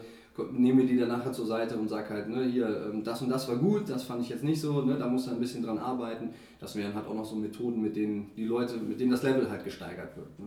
nehme 0.51 0.85
die 0.85 0.97
dann 0.97 1.09
nachher 1.09 1.33
zur 1.33 1.47
Seite 1.47 1.77
und 1.77 1.89
sage 1.89 2.09
halt, 2.09 2.29
ne, 2.29 2.45
hier, 2.45 2.91
ähm, 2.91 3.03
das 3.03 3.21
und 3.23 3.29
das 3.29 3.49
war 3.49 3.57
gut, 3.57 3.89
das 3.89 4.03
fand 4.03 4.21
ich 4.21 4.29
jetzt 4.29 4.43
nicht 4.43 4.61
so, 4.61 4.83
ne, 4.83 4.97
da 4.97 5.07
muss 5.07 5.25
du 5.25 5.31
ein 5.31 5.39
bisschen 5.39 5.63
dran 5.63 5.79
arbeiten. 5.79 6.29
Das 6.59 6.75
wären 6.75 6.93
halt 6.93 7.07
auch 7.07 7.15
noch 7.15 7.25
so 7.25 7.35
Methoden, 7.35 7.81
mit 7.81 7.95
denen 7.95 8.31
die 8.37 8.45
Leute, 8.45 8.77
mit 8.77 8.99
denen 8.99 9.11
das 9.11 9.23
Level 9.23 9.49
halt 9.49 9.63
gesteigert 9.63 10.15
wird. 10.15 10.39
Ne. 10.39 10.45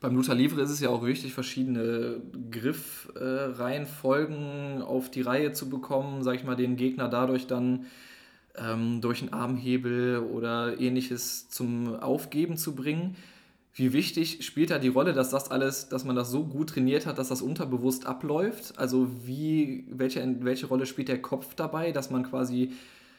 Beim 0.00 0.14
Luther 0.14 0.34
Livre 0.34 0.60
ist 0.60 0.70
es 0.70 0.80
ja 0.80 0.90
auch 0.90 1.04
wichtig, 1.04 1.32
verschiedene 1.32 2.20
Griffreihenfolgen 2.50 4.80
äh, 4.80 4.82
auf 4.82 5.10
die 5.10 5.22
Reihe 5.22 5.52
zu 5.52 5.70
bekommen, 5.70 6.22
sag 6.22 6.36
ich 6.36 6.44
mal, 6.44 6.54
den 6.54 6.76
Gegner 6.76 7.08
dadurch 7.08 7.46
dann 7.46 7.86
ähm, 8.56 9.00
durch 9.00 9.22
einen 9.22 9.32
Armhebel 9.32 10.18
oder 10.18 10.78
ähnliches 10.78 11.48
zum 11.48 11.96
Aufgeben 11.96 12.58
zu 12.58 12.74
bringen. 12.74 13.16
Wie 13.72 13.92
wichtig 13.92 14.44
spielt 14.44 14.70
da 14.70 14.78
die 14.78 14.88
Rolle, 14.88 15.12
dass 15.12 15.30
das 15.30 15.50
alles, 15.50 15.88
dass 15.88 16.04
man 16.04 16.16
das 16.16 16.30
so 16.30 16.44
gut 16.44 16.70
trainiert 16.70 17.06
hat, 17.06 17.18
dass 17.18 17.28
das 17.28 17.42
unterbewusst 17.42 18.06
abläuft? 18.06 18.78
Also 18.78 19.08
wie, 19.26 19.86
welche, 19.90 20.36
welche 20.40 20.66
Rolle 20.66 20.86
spielt 20.86 21.08
der 21.08 21.20
Kopf 21.20 21.54
dabei, 21.54 21.92
dass 21.92 22.10
man 22.10 22.22
quasi, 22.22 22.72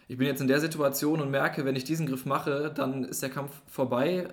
ich 0.07 0.17
bin 0.17 0.27
jetzt 0.27 0.41
in 0.41 0.47
der 0.47 0.59
Situation 0.59 1.21
und 1.21 1.31
merke, 1.31 1.65
wenn 1.65 1.75
ich 1.75 1.83
diesen 1.83 2.07
Griff 2.07 2.25
mache, 2.25 2.71
dann 2.73 3.03
ist 3.03 3.21
der 3.21 3.29
Kampf 3.29 3.51
vorbei, 3.67 4.29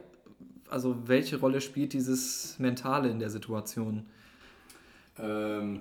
also 0.75 0.97
welche 1.07 1.39
Rolle 1.39 1.61
spielt 1.61 1.93
dieses 1.93 2.59
Mentale 2.59 3.09
in 3.09 3.21
der 3.21 3.31
Situation? 3.31 4.03
Ähm, 5.17 5.81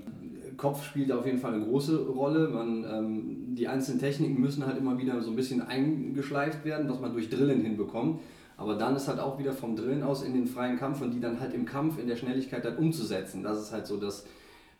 Kopf 0.55 0.85
spielt 0.85 1.11
auf 1.11 1.25
jeden 1.25 1.39
Fall 1.39 1.55
eine 1.55 1.65
große 1.65 2.05
Rolle. 2.05 2.47
Man, 2.47 2.85
ähm, 2.85 3.55
die 3.55 3.67
einzelnen 3.67 3.99
Techniken 3.99 4.39
müssen 4.39 4.63
halt 4.67 4.77
immer 4.77 4.99
wieder 4.99 5.19
so 5.23 5.31
ein 5.31 5.35
bisschen 5.35 5.61
eingeschleift 5.61 6.63
werden, 6.63 6.87
was 6.87 6.99
man 6.99 7.11
durch 7.11 7.31
Drillen 7.31 7.61
hinbekommt. 7.61 8.21
Aber 8.55 8.75
dann 8.75 8.95
ist 8.95 9.07
halt 9.07 9.19
auch 9.19 9.39
wieder 9.39 9.51
vom 9.51 9.75
Drillen 9.75 10.03
aus 10.03 10.21
in 10.21 10.35
den 10.35 10.45
freien 10.45 10.77
Kampf 10.77 11.01
und 11.01 11.09
die 11.09 11.19
dann 11.19 11.39
halt 11.39 11.55
im 11.55 11.65
Kampf 11.65 11.97
in 11.97 12.07
der 12.07 12.15
Schnelligkeit 12.15 12.63
dann 12.63 12.77
umzusetzen. 12.77 13.41
Das 13.41 13.59
ist 13.59 13.71
halt 13.71 13.87
so 13.87 13.97
das, 13.97 14.27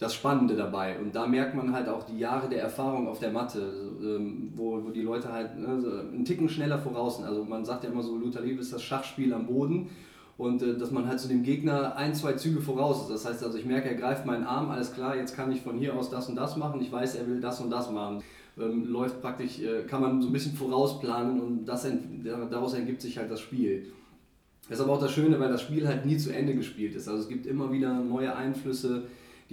das 0.04 0.14
Spannende 0.14 0.56
dabei. 0.56 1.00
Und 1.00 1.16
da 1.16 1.26
merkt 1.26 1.56
man 1.56 1.74
halt 1.74 1.88
auch 1.88 2.04
die 2.04 2.20
Jahre 2.20 2.50
der 2.50 2.62
Erfahrung 2.62 3.08
auf 3.08 3.20
der 3.20 3.32
Matte, 3.32 3.60
ähm, 4.02 4.52
wo, 4.56 4.84
wo 4.84 4.90
die 4.90 5.02
Leute 5.02 5.32
halt 5.32 5.58
ne, 5.58 5.80
so 5.80 5.90
einen 5.90 6.26
Ticken 6.26 6.50
schneller 6.50 6.78
voraus 6.78 7.18
sind. 7.18 7.26
Also 7.26 7.46
man 7.46 7.64
sagt 7.64 7.84
ja 7.84 7.90
immer 7.90 8.04
so, 8.04 8.18
Luther 8.18 8.42
Liebe 8.42 8.62
ist 8.62 8.74
das 8.74 8.84
Schachspiel 8.84 9.34
am 9.34 9.48
Boden 9.48 9.90
und 10.38 10.62
äh, 10.62 10.78
dass 10.78 10.92
man 10.92 11.08
halt 11.08 11.20
zu 11.20 11.28
dem 11.30 11.42
Gegner 11.44 11.96
ein, 11.96 12.14
zwei 12.14 12.34
Züge 12.34 12.60
voraus 12.60 13.04
ist. 13.04 13.10
Das 13.10 13.26
heißt 13.26 13.44
also, 13.44 13.58
ich 13.58 13.66
merke, 13.66 13.90
er 13.90 13.96
greift 13.96 14.26
meinen 14.26 14.44
Arm, 14.44 14.70
alles 14.70 14.94
klar, 14.94 15.16
jetzt 15.16 15.36
kann 15.36 15.52
ich 15.52 15.62
von 15.62 15.78
hier 15.78 15.96
aus 15.96 16.10
das 16.10 16.28
und 16.28 16.36
das 16.36 16.58
machen, 16.58 16.82
ich 16.82 16.92
weiß, 16.92 17.16
er 17.16 17.28
will 17.28 17.40
das 17.40 17.62
und 17.62 17.70
das 17.70 17.90
machen. 17.90 18.22
Ähm, 18.60 18.86
läuft 18.86 19.22
praktisch, 19.22 19.62
äh, 19.62 19.84
kann 19.84 20.02
man 20.02 20.22
so 20.22 20.28
ein 20.28 20.34
bisschen 20.34 20.54
vorausplanen 20.54 21.40
und 21.40 21.66
das, 21.66 21.88
daraus 22.52 22.74
ergibt 22.74 23.02
sich 23.02 23.18
halt 23.18 23.32
das 23.32 23.40
Spiel. 23.40 23.92
Das 24.68 24.80
ist 24.80 24.84
aber 24.84 24.94
auch 24.94 25.02
das 25.02 25.12
Schöne, 25.12 25.40
weil 25.40 25.50
das 25.50 25.62
Spiel 25.62 25.88
halt 25.88 26.06
nie 26.06 26.18
zu 26.18 26.32
Ende 26.32 26.56
gespielt 26.56 26.96
ist. 26.96 27.08
Also 27.08 27.24
es 27.24 27.30
gibt 27.30 27.46
immer 27.46 27.72
wieder 27.72 27.94
neue 28.00 28.36
Einflüsse, 28.36 29.04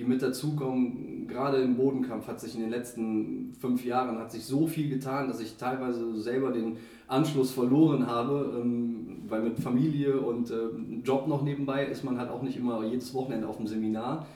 die 0.00 0.06
mit 0.06 0.22
dazukommen. 0.22 1.26
Gerade 1.28 1.58
im 1.58 1.76
Bodenkampf 1.76 2.26
hat 2.26 2.40
sich 2.40 2.54
in 2.54 2.62
den 2.62 2.70
letzten 2.70 3.52
fünf 3.60 3.84
Jahren 3.84 4.18
hat 4.18 4.32
sich 4.32 4.44
so 4.44 4.66
viel 4.66 4.88
getan, 4.88 5.28
dass 5.28 5.40
ich 5.40 5.56
teilweise 5.56 6.16
selber 6.20 6.50
den 6.50 6.78
Anschluss 7.06 7.52
verloren 7.52 8.06
habe, 8.06 8.60
ähm, 8.60 9.22
weil 9.28 9.42
mit 9.42 9.58
Familie 9.58 10.18
und 10.18 10.50
ähm, 10.50 11.02
Job 11.04 11.28
noch 11.28 11.42
nebenbei 11.42 11.84
ist 11.84 12.02
man 12.04 12.18
halt 12.18 12.30
auch 12.30 12.42
nicht 12.42 12.56
immer 12.56 12.84
jedes 12.84 13.12
Wochenende 13.14 13.46
auf 13.46 13.58
dem 13.58 13.66
Seminar. 13.66 14.26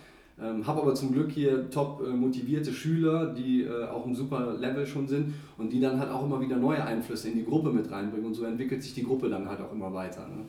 Ähm, 0.40 0.66
habe 0.66 0.83
aber 0.83 0.94
zum 0.94 1.12
Glück 1.12 1.30
hier 1.30 1.71
top 1.71 2.02
äh, 2.04 2.11
motivierte 2.11 2.73
Schüler, 2.73 3.33
die 3.33 3.62
äh, 3.62 3.87
auch 3.87 4.04
ein 4.04 4.14
super 4.14 4.54
Level 4.59 4.85
schon 4.85 5.06
sind 5.06 5.33
und 5.56 5.73
die 5.73 5.80
dann 5.80 5.99
halt 5.99 6.11
auch 6.11 6.25
immer 6.25 6.40
wieder 6.40 6.56
neue 6.56 6.85
Einflüsse 6.85 7.28
in 7.28 7.37
die 7.37 7.44
Gruppe 7.44 7.71
mit 7.71 7.90
reinbringen 7.90 8.26
und 8.26 8.35
so 8.35 8.44
entwickelt 8.44 8.83
sich 8.83 8.94
die 8.94 9.04
Gruppe 9.04 9.30
dann 9.30 9.49
halt 9.49 9.61
auch 9.61 9.73
immer 9.73 9.94
weiter. 9.94 10.26
Ne? 10.26 10.44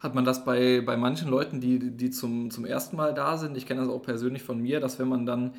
Hat 0.00 0.14
man 0.14 0.24
das 0.24 0.44
bei, 0.44 0.82
bei 0.84 0.96
manchen 0.96 1.28
Leuten, 1.28 1.60
die, 1.60 1.78
die 1.96 2.10
zum, 2.10 2.50
zum 2.50 2.64
ersten 2.64 2.96
Mal 2.96 3.14
da 3.14 3.38
sind, 3.38 3.56
ich 3.56 3.66
kenne 3.66 3.80
das 3.80 3.88
auch 3.88 4.02
persönlich 4.02 4.42
von 4.42 4.60
mir, 4.60 4.80
dass 4.80 4.98
wenn 4.98 5.08
man 5.08 5.26
dann 5.26 5.54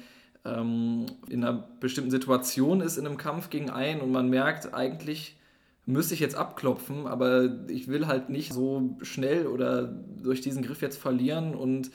ähm, 0.45 1.05
in 1.29 1.43
einer 1.43 1.67
bestimmten 1.79 2.11
Situation 2.11 2.81
ist 2.81 2.97
in 2.97 3.05
einem 3.05 3.17
Kampf 3.17 3.49
gegen 3.49 3.69
einen 3.69 4.01
und 4.01 4.11
man 4.11 4.29
merkt, 4.29 4.73
eigentlich 4.73 5.37
müsste 5.85 6.13
ich 6.13 6.19
jetzt 6.19 6.35
abklopfen, 6.35 7.07
aber 7.07 7.49
ich 7.69 7.87
will 7.87 8.07
halt 8.07 8.29
nicht 8.29 8.53
so 8.53 8.97
schnell 9.01 9.47
oder 9.47 9.83
durch 10.21 10.41
diesen 10.41 10.61
Griff 10.61 10.81
jetzt 10.81 10.97
verlieren 10.97 11.55
und 11.55 11.91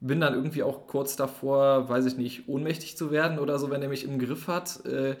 bin 0.00 0.20
dann 0.20 0.34
irgendwie 0.34 0.62
auch 0.62 0.86
kurz 0.86 1.16
davor, 1.16 1.88
weiß 1.88 2.06
ich 2.06 2.16
nicht, 2.16 2.48
ohnmächtig 2.48 2.96
zu 2.96 3.10
werden 3.10 3.38
oder 3.38 3.58
so, 3.58 3.70
wenn 3.70 3.82
er 3.82 3.88
mich 3.88 4.04
im 4.04 4.18
Griff 4.18 4.48
hat. 4.48 4.84
Äh, 4.86 5.16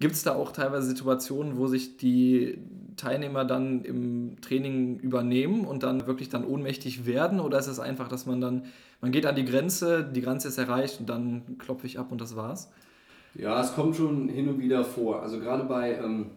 Gibt 0.00 0.14
es 0.14 0.22
da 0.22 0.34
auch 0.34 0.52
teilweise 0.52 0.88
Situationen, 0.88 1.58
wo 1.58 1.66
sich 1.66 1.98
die 1.98 2.58
Teilnehmer 2.96 3.44
dann 3.44 3.84
im 3.84 4.40
Training 4.40 4.98
übernehmen 4.98 5.66
und 5.66 5.82
dann 5.82 6.06
wirklich 6.06 6.30
dann 6.30 6.44
ohnmächtig 6.44 7.04
werden? 7.04 7.38
Oder 7.38 7.58
ist 7.58 7.66
es 7.66 7.78
einfach, 7.78 8.08
dass 8.08 8.24
man 8.24 8.40
dann, 8.40 8.64
man 9.02 9.12
geht 9.12 9.26
an 9.26 9.36
die 9.36 9.44
Grenze, 9.44 10.02
die 10.02 10.22
Grenze 10.22 10.48
ist 10.48 10.56
erreicht 10.56 11.00
und 11.00 11.08
dann 11.08 11.58
klopfe 11.58 11.86
ich 11.86 11.98
ab 11.98 12.10
und 12.12 12.20
das 12.20 12.34
war's? 12.34 12.70
Ja, 13.34 13.60
es 13.60 13.74
kommt 13.74 13.94
schon 13.94 14.30
hin 14.30 14.48
und 14.48 14.58
wieder 14.58 14.84
vor. 14.84 15.22
Also 15.22 15.38
gerade 15.38 15.64
bei, 15.64 15.94
ähm, 15.94 16.30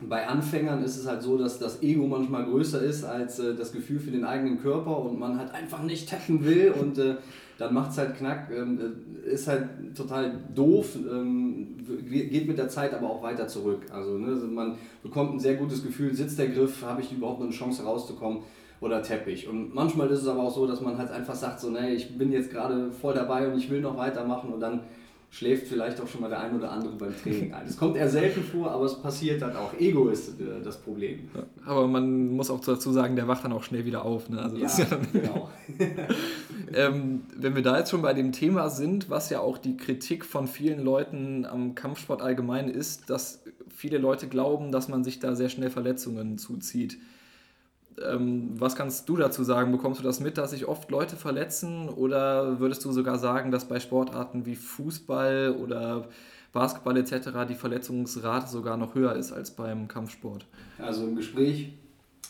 bei 0.00 0.26
Anfängern 0.26 0.82
ist 0.82 0.96
es 0.96 1.06
halt 1.06 1.22
so, 1.22 1.38
dass 1.38 1.58
das 1.58 1.82
Ego 1.82 2.06
manchmal 2.06 2.44
größer 2.44 2.82
ist 2.82 3.04
als 3.04 3.38
äh, 3.38 3.54
das 3.54 3.72
Gefühl 3.72 4.00
für 4.00 4.10
den 4.10 4.24
eigenen 4.24 4.60
Körper 4.60 4.98
und 4.98 5.18
man 5.18 5.38
halt 5.38 5.52
einfach 5.52 5.82
nicht 5.82 6.08
tappen 6.08 6.44
will 6.44 6.74
und 6.78 6.98
äh, 6.98 7.16
dann 7.58 7.72
macht 7.72 7.92
es 7.92 7.98
halt 7.98 8.16
Knack, 8.16 8.50
ähm, 8.50 8.78
äh, 9.24 9.30
ist 9.30 9.46
halt 9.46 9.96
total 9.96 10.32
doof, 10.54 10.96
ähm, 10.96 11.76
geht 12.10 12.48
mit 12.48 12.58
der 12.58 12.68
Zeit 12.68 12.92
aber 12.92 13.08
auch 13.08 13.22
weiter 13.22 13.46
zurück. 13.46 13.82
Also, 13.90 14.18
ne, 14.18 14.32
also 14.32 14.46
man 14.48 14.76
bekommt 15.02 15.34
ein 15.34 15.40
sehr 15.40 15.54
gutes 15.54 15.84
Gefühl, 15.84 16.12
sitzt 16.14 16.38
der 16.38 16.48
Griff, 16.48 16.82
habe 16.82 17.00
ich 17.00 17.12
überhaupt 17.12 17.38
noch 17.38 17.46
eine 17.46 17.54
Chance 17.54 17.84
rauszukommen 17.84 18.42
oder 18.80 19.00
Teppich. 19.02 19.48
Und 19.48 19.72
manchmal 19.74 20.10
ist 20.10 20.22
es 20.22 20.28
aber 20.28 20.42
auch 20.42 20.54
so, 20.54 20.66
dass 20.66 20.80
man 20.80 20.98
halt 20.98 21.10
einfach 21.10 21.36
sagt, 21.36 21.60
so, 21.60 21.70
nee, 21.70 21.94
ich 21.94 22.18
bin 22.18 22.32
jetzt 22.32 22.50
gerade 22.50 22.90
voll 22.90 23.14
dabei 23.14 23.48
und 23.48 23.56
ich 23.56 23.70
will 23.70 23.80
noch 23.80 23.96
weitermachen 23.96 24.52
und 24.52 24.60
dann 24.60 24.80
schläft 25.34 25.66
vielleicht 25.66 26.00
auch 26.00 26.06
schon 26.06 26.20
mal 26.20 26.30
der 26.30 26.40
ein 26.40 26.54
oder 26.54 26.70
andere 26.70 26.94
beim 26.94 27.12
Training 27.20 27.52
ein. 27.52 27.66
Es 27.66 27.76
kommt 27.76 27.96
eher 27.96 28.08
selten 28.08 28.44
vor, 28.44 28.70
aber 28.70 28.84
es 28.84 28.94
passiert 28.94 29.42
halt 29.42 29.56
auch. 29.56 29.72
Ego 29.80 30.08
ist 30.08 30.40
äh, 30.40 30.62
das 30.62 30.78
Problem. 30.78 31.28
aber 31.66 31.88
man 31.88 32.28
muss 32.36 32.50
auch 32.50 32.60
dazu 32.60 32.92
sagen, 32.92 33.16
der 33.16 33.26
wacht 33.26 33.44
dann 33.44 33.52
auch 33.52 33.64
schnell 33.64 33.84
wieder 33.84 34.04
auf. 34.04 34.28
Ne? 34.28 34.40
Also 34.40 34.56
ja, 34.56 34.68
ja 34.68 34.86
genau. 35.12 35.50
ähm, 36.74 37.22
wenn 37.36 37.56
wir 37.56 37.62
da 37.62 37.78
jetzt 37.78 37.90
schon 37.90 38.02
bei 38.02 38.14
dem 38.14 38.30
Thema 38.30 38.70
sind, 38.70 39.10
was 39.10 39.28
ja 39.28 39.40
auch 39.40 39.58
die 39.58 39.76
Kritik 39.76 40.24
von 40.24 40.46
vielen 40.46 40.84
Leuten 40.84 41.46
am 41.46 41.74
Kampfsport 41.74 42.22
allgemein 42.22 42.68
ist, 42.68 43.10
dass 43.10 43.42
viele 43.74 43.98
Leute 43.98 44.28
glauben, 44.28 44.70
dass 44.70 44.86
man 44.86 45.02
sich 45.02 45.18
da 45.18 45.34
sehr 45.34 45.48
schnell 45.48 45.70
Verletzungen 45.70 46.38
zuzieht. 46.38 46.96
Ähm, 48.02 48.50
was 48.58 48.76
kannst 48.76 49.08
du 49.08 49.16
dazu 49.16 49.44
sagen? 49.44 49.72
Bekommst 49.72 50.00
du 50.00 50.04
das 50.04 50.20
mit, 50.20 50.38
dass 50.38 50.50
sich 50.50 50.66
oft 50.66 50.90
Leute 50.90 51.16
verletzen? 51.16 51.88
Oder 51.88 52.58
würdest 52.60 52.84
du 52.84 52.92
sogar 52.92 53.18
sagen, 53.18 53.50
dass 53.50 53.66
bei 53.66 53.80
Sportarten 53.80 54.46
wie 54.46 54.56
Fußball 54.56 55.56
oder 55.60 56.08
Basketball 56.52 56.96
etc. 56.96 57.30
die 57.48 57.54
Verletzungsrate 57.54 58.48
sogar 58.48 58.76
noch 58.76 58.94
höher 58.94 59.14
ist 59.16 59.32
als 59.32 59.50
beim 59.50 59.88
Kampfsport? 59.88 60.46
Also 60.78 61.04
im 61.04 61.16
Gespräch 61.16 61.72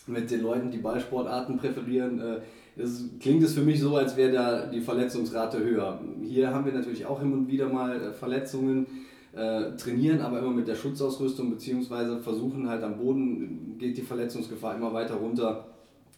mit 0.07 0.29
den 0.29 0.41
Leuten, 0.41 0.71
die 0.71 0.77
Ballsportarten 0.77 1.57
präferieren, 1.57 2.19
äh, 2.19 2.39
es, 2.77 3.05
klingt 3.19 3.41
es 3.43 3.53
für 3.53 3.61
mich 3.61 3.79
so, 3.79 3.95
als 3.95 4.17
wäre 4.17 4.31
da 4.31 4.65
die 4.65 4.81
Verletzungsrate 4.81 5.59
höher. 5.59 5.99
Hier 6.21 6.53
haben 6.53 6.65
wir 6.65 6.73
natürlich 6.73 7.05
auch 7.05 7.21
hin 7.21 7.31
und 7.31 7.47
wieder 7.47 7.69
mal 7.69 8.01
äh, 8.01 8.13
Verletzungen 8.13 8.85
äh, 9.35 9.75
trainieren 9.75 10.21
aber 10.21 10.39
immer 10.39 10.51
mit 10.51 10.67
der 10.67 10.75
Schutzausrüstung 10.75 11.49
beziehungsweise 11.49 12.21
versuchen 12.21 12.69
halt 12.69 12.83
am 12.83 12.97
Boden 12.97 13.77
geht 13.77 13.97
die 13.97 14.01
Verletzungsgefahr 14.01 14.75
immer 14.75 14.93
weiter 14.93 15.15
runter, 15.15 15.67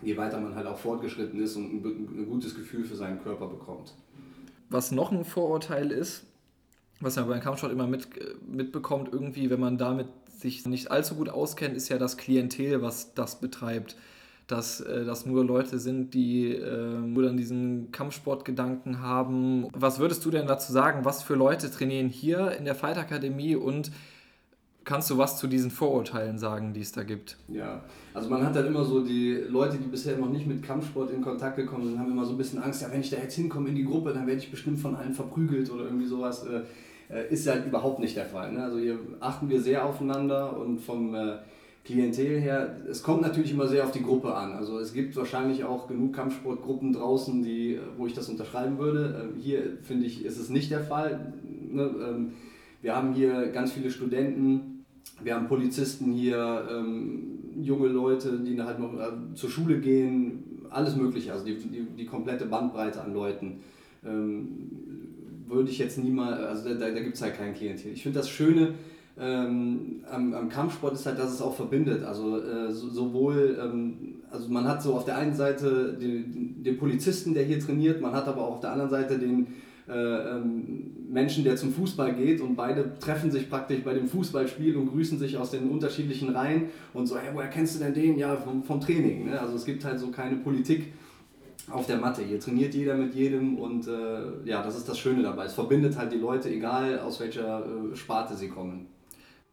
je 0.02 0.16
weiter 0.16 0.40
man 0.40 0.56
halt 0.56 0.68
auch 0.68 0.78
fortgeschritten 0.78 1.42
ist 1.42 1.56
und 1.56 1.84
ein, 1.84 2.20
ein 2.20 2.30
gutes 2.30 2.56
Gefühl 2.56 2.86
für 2.86 2.96
seinen 2.96 3.22
Körper 3.22 3.48
bekommt. 3.48 3.94
Was 4.70 4.92
noch 4.92 5.12
ein 5.12 5.26
Vorurteil 5.26 5.92
ist, 5.92 6.26
was 7.00 7.16
man 7.16 7.28
beim 7.28 7.42
Kampfsport 7.42 7.72
immer 7.72 7.88
mit, 7.88 8.08
mitbekommt, 8.48 9.10
irgendwie, 9.12 9.50
wenn 9.50 9.60
man 9.60 9.78
damit 9.78 10.08
sich 10.38 10.66
nicht 10.66 10.92
allzu 10.92 11.16
gut 11.16 11.30
auskennt, 11.30 11.76
ist 11.76 11.90
ja 11.90 11.98
das 11.98 12.18
Klientel, 12.18 12.82
was 12.82 13.14
das 13.16 13.40
betreibt 13.40 13.96
dass 14.48 14.80
äh, 14.80 15.04
das 15.04 15.26
nur 15.26 15.44
Leute 15.44 15.78
sind, 15.78 16.14
die 16.14 16.54
äh, 16.54 17.00
nur 17.00 17.24
dann 17.24 17.38
diesen 17.38 17.92
Kampfsportgedanken 17.92 19.02
haben. 19.02 19.68
Was 19.74 20.00
würdest 20.00 20.24
du 20.26 20.32
denn 20.32 20.48
dazu 20.48 20.72
sagen? 20.72 21.04
Was 21.04 21.22
für 21.22 21.36
Leute 21.36 21.70
trainieren 21.70 22.10
hier 22.10 22.52
in 22.58 22.66
der 22.66 22.76
Fight 22.76 22.98
Akademie 22.98 23.56
und 23.56 23.92
kannst 24.86 25.10
du 25.10 25.18
was 25.18 25.38
zu 25.38 25.48
diesen 25.48 25.70
Vorurteilen 25.70 26.38
sagen, 26.38 26.74
die 26.74 26.80
es 26.80 26.94
da 26.94 27.04
gibt? 27.04 27.36
Ja, 27.50 27.84
also 28.14 28.30
man 28.30 28.46
hat 28.46 28.56
dann 28.56 28.66
immer 28.66 28.86
so 28.86 29.04
die 29.04 29.34
Leute, 29.34 29.78
die 29.78 29.88
bisher 29.88 30.18
noch 30.18 30.30
nicht 30.30 30.48
mit 30.48 30.64
Kampfsport 30.64 31.12
in 31.12 31.22
Kontakt 31.22 31.58
gekommen 31.58 31.86
sind, 31.86 32.00
haben 32.00 32.10
immer 32.10 32.26
so 32.26 32.32
ein 32.32 32.38
bisschen 32.38 32.64
Angst, 32.64 32.82
ja, 32.82 32.88
wenn 32.90 33.02
ich 33.02 33.10
da 33.10 33.18
jetzt 33.18 33.36
hinkomme 33.36 33.68
in 33.68 33.76
die 33.76 33.84
Gruppe, 33.84 34.14
dann 34.14 34.26
werde 34.26 34.40
ich 34.40 34.50
bestimmt 34.50 34.80
von 34.80 34.96
allen 34.96 35.14
verprügelt 35.14 35.70
oder 35.70 35.84
irgendwie 35.84 36.08
sowas. 36.08 36.46
Äh, 36.46 36.62
äh 37.14 37.34
ist 37.34 37.46
halt 37.48 37.66
überhaupt 37.66 38.00
nicht 38.00 38.16
der 38.16 38.26
Fall. 38.26 38.54
Ne? 38.54 38.64
Also 38.64 38.80
hier 38.80 38.98
achten 39.20 39.50
wir 39.50 39.62
sehr 39.62 39.86
aufeinander 39.86 40.56
und 40.58 40.80
vom 40.80 41.14
äh, 41.14 41.36
Klientel 41.88 42.42
her, 42.42 42.76
es 42.92 43.02
kommt 43.02 43.22
natürlich 43.22 43.52
immer 43.52 43.66
sehr 43.66 43.86
auf 43.86 43.92
die 43.92 44.04
Gruppe 44.04 44.36
an. 44.36 44.52
Also 44.52 44.78
es 44.78 44.92
gibt 44.92 45.16
wahrscheinlich 45.16 45.64
auch 45.64 45.88
genug 45.88 46.14
Kampfsportgruppen 46.14 46.92
draußen, 46.92 47.42
die, 47.42 47.80
wo 47.98 48.06
ich 48.06 48.14
das 48.14 48.28
unterschreiben 48.28 48.78
würde. 48.78 49.24
Ähm, 49.24 49.42
hier 49.42 49.78
finde 49.84 50.06
ich, 50.06 50.26
ist 50.26 50.38
es 50.38 50.50
nicht 50.50 50.70
der 50.70 50.82
Fall. 50.82 51.34
Ne? 51.72 51.90
Ähm, 52.06 52.34
wir 52.82 52.94
haben 52.94 53.14
hier 53.14 53.48
ganz 53.48 53.72
viele 53.72 53.90
Studenten, 53.90 54.84
wir 55.24 55.34
haben 55.34 55.48
Polizisten 55.48 56.12
hier, 56.12 56.68
ähm, 56.70 57.40
junge 57.62 57.88
Leute, 57.88 58.38
die 58.40 58.62
halt 58.62 58.80
noch 58.80 58.94
äh, 58.94 59.34
zur 59.34 59.50
Schule 59.50 59.80
gehen, 59.80 60.66
alles 60.70 60.98
Mögliche, 60.98 61.32
also 61.32 61.46
die, 61.46 61.56
die, 61.56 61.88
die 61.98 62.06
komplette 62.06 62.48
Bandbreite 62.48 63.02
an 63.02 63.14
Leuten. 63.14 63.62
Würde 65.48 65.70
ich 65.70 65.80
jetzt 65.80 65.98
niemals, 65.98 66.40
also 66.40 66.70
da, 66.74 66.92
da 66.92 67.00
gibt 67.00 67.16
es 67.16 67.22
halt 67.22 67.36
kein 67.36 67.54
Klientel. 67.54 67.94
Ich 67.94 68.04
finde 68.04 68.20
das 68.20 68.30
Schöne, 68.30 68.76
ähm, 69.20 70.04
am, 70.10 70.34
am, 70.34 70.50
Kampfsport 70.50 70.94
ist 70.94 71.06
halt, 71.06 71.18
dass 71.18 71.32
es 71.32 71.42
auch 71.42 71.56
verbindet. 71.56 72.04
Also 72.04 72.40
äh, 72.40 72.72
so, 72.72 72.90
sowohl, 72.90 73.58
ähm, 73.60 74.16
also 74.30 74.50
man 74.50 74.68
hat 74.68 74.84
so 74.84 74.94
auf 74.94 75.06
der 75.06 75.18
einen 75.18 75.34
Seite 75.34 75.94
den, 75.94 76.64
den, 76.64 76.78
Polizisten, 76.78 77.34
der 77.34 77.44
hier 77.44 77.60
trainiert, 77.60 78.00
man 78.00 78.14
hat 78.14 78.28
aber 78.28 78.42
auch 78.42 78.56
auf 78.56 78.60
der 78.60 78.72
anderen 78.72 78.92
Seite 78.92 79.18
den 79.18 79.48
äh, 79.88 79.94
ähm, 79.94 81.08
Menschen, 81.10 81.44
der 81.44 81.56
zum 81.56 81.74
Fußball 81.74 82.14
geht 82.14 82.42
und 82.42 82.56
beide 82.56 83.00
treffen 83.00 83.32
sich 83.32 83.50
praktisch 83.50 83.84
bei 83.84 83.94
dem 83.94 84.08
Fußballspiel 84.08 84.76
und 84.76 84.92
grüßen 84.92 85.18
sich 85.18 85.38
aus 85.38 85.50
den 85.50 85.70
unterschiedlichen 85.70 86.30
Reihen 86.30 86.66
und 86.94 87.08
so, 87.08 87.18
hey, 87.18 87.30
woher 87.34 87.50
kennst 87.50 87.76
du 87.76 87.84
denn 87.84 87.94
den? 87.94 88.20
Ja, 88.20 88.36
vom, 88.36 88.64
vom 88.64 88.80
Training. 88.80 89.26
Ne? 89.26 89.40
Also 89.40 89.56
es 89.56 89.66
gibt 89.66 89.84
halt 89.84 90.00
so 90.00 90.10
keine 90.10 90.36
Politik 90.36 90.94
auf 91.72 91.88
der 91.88 91.98
Matte. 91.98 92.22
Hier 92.22 92.40
trainiert 92.40 92.76
jeder 92.76 92.96
mit 92.96 93.16
jedem 93.16 93.58
und 93.58 93.88
äh, 93.88 94.46
ja, 94.46 94.62
das 94.62 94.78
ist 94.78 94.88
das 94.88 95.00
Schöne 95.00 95.24
dabei. 95.24 95.46
Es 95.46 95.54
verbindet 95.54 95.98
halt 95.98 96.12
die 96.12 96.18
Leute, 96.18 96.50
egal 96.50 97.00
aus 97.00 97.20
welcher 97.20 97.66
äh, 97.66 97.96
Sparte 97.96 98.36
sie 98.36 98.50
kommen. 98.50 98.86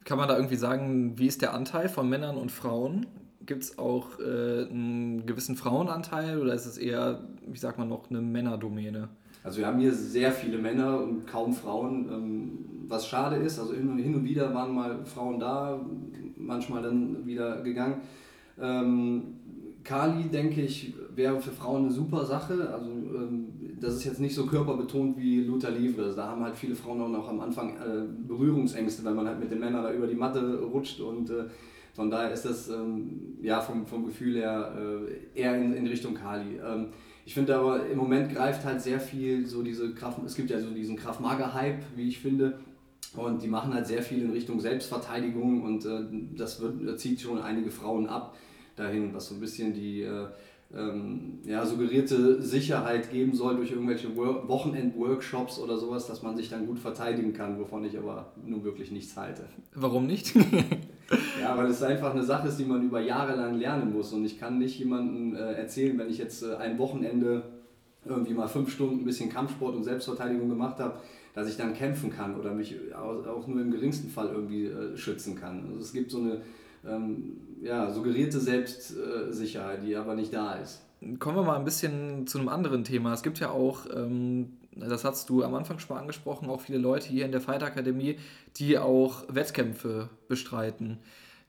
Kann 0.04 0.18
man 0.18 0.28
da 0.28 0.36
irgendwie 0.36 0.56
sagen, 0.56 1.18
wie 1.18 1.26
ist 1.26 1.40
der 1.42 1.54
Anteil 1.54 1.88
von 1.88 2.08
Männern 2.08 2.36
und 2.36 2.52
Frauen? 2.52 3.06
Gibt 3.46 3.62
es 3.62 3.78
auch 3.78 4.18
äh, 4.20 4.66
einen 4.70 5.26
gewissen 5.26 5.56
Frauenanteil 5.56 6.40
oder 6.40 6.54
ist 6.54 6.66
es 6.66 6.78
eher, 6.78 7.20
wie 7.46 7.58
sagt 7.58 7.78
man 7.78 7.88
noch, 7.88 8.10
eine 8.10 8.20
Männerdomäne? 8.20 9.08
Also 9.42 9.58
wir 9.58 9.66
haben 9.66 9.78
hier 9.78 9.92
sehr 9.92 10.32
viele 10.32 10.58
Männer 10.58 11.00
und 11.00 11.26
kaum 11.26 11.52
Frauen, 11.52 12.08
ähm, 12.10 12.58
was 12.88 13.06
schade 13.06 13.36
ist. 13.36 13.58
Also 13.58 13.74
hin 13.74 14.14
und 14.14 14.24
wieder 14.24 14.54
waren 14.54 14.74
mal 14.74 15.04
Frauen 15.04 15.38
da, 15.38 15.80
manchmal 16.36 16.82
dann 16.82 17.26
wieder 17.26 17.62
gegangen. 17.62 18.02
Ähm, 18.60 19.34
Kali, 19.84 20.24
denke 20.24 20.62
ich, 20.62 20.94
wäre 21.14 21.40
für 21.40 21.50
Frauen 21.50 21.84
eine 21.84 21.92
super 21.92 22.24
Sache. 22.24 22.70
Also 22.72 22.90
ähm, 22.90 23.43
das 23.80 23.94
ist 23.94 24.04
jetzt 24.04 24.20
nicht 24.20 24.34
so 24.34 24.46
körperbetont 24.46 25.16
wie 25.18 25.40
Luther 25.40 25.70
Livre. 25.70 26.04
Also 26.04 26.16
da 26.16 26.28
haben 26.28 26.42
halt 26.42 26.56
viele 26.56 26.74
Frauen 26.74 27.00
auch 27.02 27.08
noch 27.08 27.28
am 27.28 27.40
Anfang 27.40 27.76
äh, 27.76 28.04
Berührungsängste, 28.26 29.04
wenn 29.04 29.14
man 29.14 29.26
halt 29.26 29.40
mit 29.40 29.50
den 29.50 29.60
Männern 29.60 29.82
da 29.82 29.92
über 29.92 30.06
die 30.06 30.14
Matte 30.14 30.60
rutscht 30.60 31.00
und 31.00 31.30
äh, 31.30 31.44
von 31.94 32.10
daher 32.10 32.32
ist 32.32 32.44
das 32.44 32.68
ähm, 32.68 33.38
ja 33.40 33.60
vom, 33.60 33.86
vom 33.86 34.04
Gefühl 34.04 34.36
her 34.36 34.74
äh, 34.76 35.40
eher 35.40 35.56
in, 35.56 35.72
in 35.74 35.86
Richtung 35.86 36.14
Kali. 36.14 36.58
Ähm, 36.58 36.88
ich 37.24 37.32
finde 37.32 37.56
aber 37.56 37.86
im 37.86 37.98
Moment 37.98 38.34
greift 38.34 38.64
halt 38.64 38.82
sehr 38.82 39.00
viel 39.00 39.46
so 39.46 39.62
diese 39.62 39.94
Kraft, 39.94 40.18
es 40.26 40.34
gibt 40.34 40.50
ja 40.50 40.60
so 40.60 40.70
diesen 40.70 40.96
Kraftmager-Hype, 40.96 41.82
wie 41.96 42.08
ich 42.08 42.18
finde, 42.18 42.58
und 43.16 43.42
die 43.42 43.48
machen 43.48 43.72
halt 43.72 43.86
sehr 43.86 44.02
viel 44.02 44.22
in 44.22 44.32
Richtung 44.32 44.58
Selbstverteidigung 44.60 45.62
und 45.62 45.86
äh, 45.86 46.00
das 46.36 46.60
wird, 46.60 46.98
zieht 46.98 47.20
schon 47.20 47.40
einige 47.40 47.70
Frauen 47.70 48.08
ab 48.08 48.36
dahin, 48.76 49.14
was 49.14 49.28
so 49.28 49.36
ein 49.36 49.40
bisschen 49.40 49.72
die 49.72 50.02
äh, 50.02 50.26
ähm, 50.76 51.38
ja, 51.44 51.64
suggerierte 51.64 52.42
Sicherheit 52.42 53.10
geben 53.10 53.34
soll 53.34 53.56
durch 53.56 53.70
irgendwelche 53.70 54.16
Wochenend-Workshops 54.16 55.58
oder 55.58 55.78
sowas, 55.78 56.06
dass 56.06 56.22
man 56.22 56.36
sich 56.36 56.48
dann 56.48 56.66
gut 56.66 56.78
verteidigen 56.78 57.32
kann, 57.32 57.58
wovon 57.58 57.84
ich 57.84 57.96
aber 57.96 58.32
nun 58.44 58.64
wirklich 58.64 58.90
nichts 58.90 59.16
halte. 59.16 59.44
Warum 59.74 60.06
nicht? 60.06 60.34
ja, 61.40 61.56
weil 61.56 61.66
es 61.66 61.82
einfach 61.82 62.12
eine 62.12 62.24
Sache 62.24 62.48
ist, 62.48 62.58
die 62.58 62.64
man 62.64 62.82
über 62.82 63.00
Jahre 63.00 63.36
lang 63.36 63.54
lernen 63.54 63.92
muss 63.92 64.12
und 64.12 64.24
ich 64.24 64.38
kann 64.38 64.58
nicht 64.58 64.78
jemandem 64.78 65.36
äh, 65.36 65.52
erzählen, 65.52 65.96
wenn 65.98 66.10
ich 66.10 66.18
jetzt 66.18 66.42
äh, 66.42 66.56
ein 66.56 66.78
Wochenende 66.78 67.42
irgendwie 68.04 68.34
mal 68.34 68.48
fünf 68.48 68.70
Stunden 68.70 69.00
ein 69.00 69.04
bisschen 69.04 69.30
Kampfsport 69.30 69.76
und 69.76 69.84
Selbstverteidigung 69.84 70.48
gemacht 70.48 70.78
habe, 70.78 70.98
dass 71.34 71.48
ich 71.48 71.56
dann 71.56 71.74
kämpfen 71.74 72.10
kann 72.10 72.36
oder 72.36 72.52
mich 72.52 72.76
auch 72.94 73.46
nur 73.46 73.60
im 73.60 73.70
geringsten 73.70 74.08
Fall 74.08 74.28
irgendwie 74.28 74.66
äh, 74.66 74.96
schützen 74.96 75.36
kann. 75.36 75.64
Also 75.68 75.80
es 75.80 75.92
gibt 75.92 76.10
so 76.10 76.18
eine 76.18 76.42
ähm, 76.86 77.36
ja, 77.64 77.90
suggerierte 77.90 78.38
Selbstsicherheit, 78.38 79.82
die 79.82 79.96
aber 79.96 80.14
nicht 80.14 80.32
da 80.32 80.54
ist. 80.54 80.82
Kommen 81.18 81.36
wir 81.36 81.42
mal 81.42 81.56
ein 81.56 81.64
bisschen 81.64 82.26
zu 82.26 82.38
einem 82.38 82.48
anderen 82.48 82.84
Thema. 82.84 83.12
Es 83.12 83.22
gibt 83.22 83.38
ja 83.40 83.50
auch, 83.50 83.86
ähm, 83.94 84.58
das 84.76 85.04
hast 85.04 85.28
du 85.28 85.42
am 85.42 85.54
Anfang 85.54 85.78
schon 85.78 85.96
mal 85.96 86.00
angesprochen, 86.00 86.48
auch 86.48 86.60
viele 86.60 86.78
Leute 86.78 87.08
hier 87.08 87.24
in 87.24 87.32
der 87.32 87.40
Fight 87.40 87.62
Akademie, 87.62 88.18
die 88.56 88.78
auch 88.78 89.24
Wettkämpfe 89.28 90.08
bestreiten. 90.28 90.98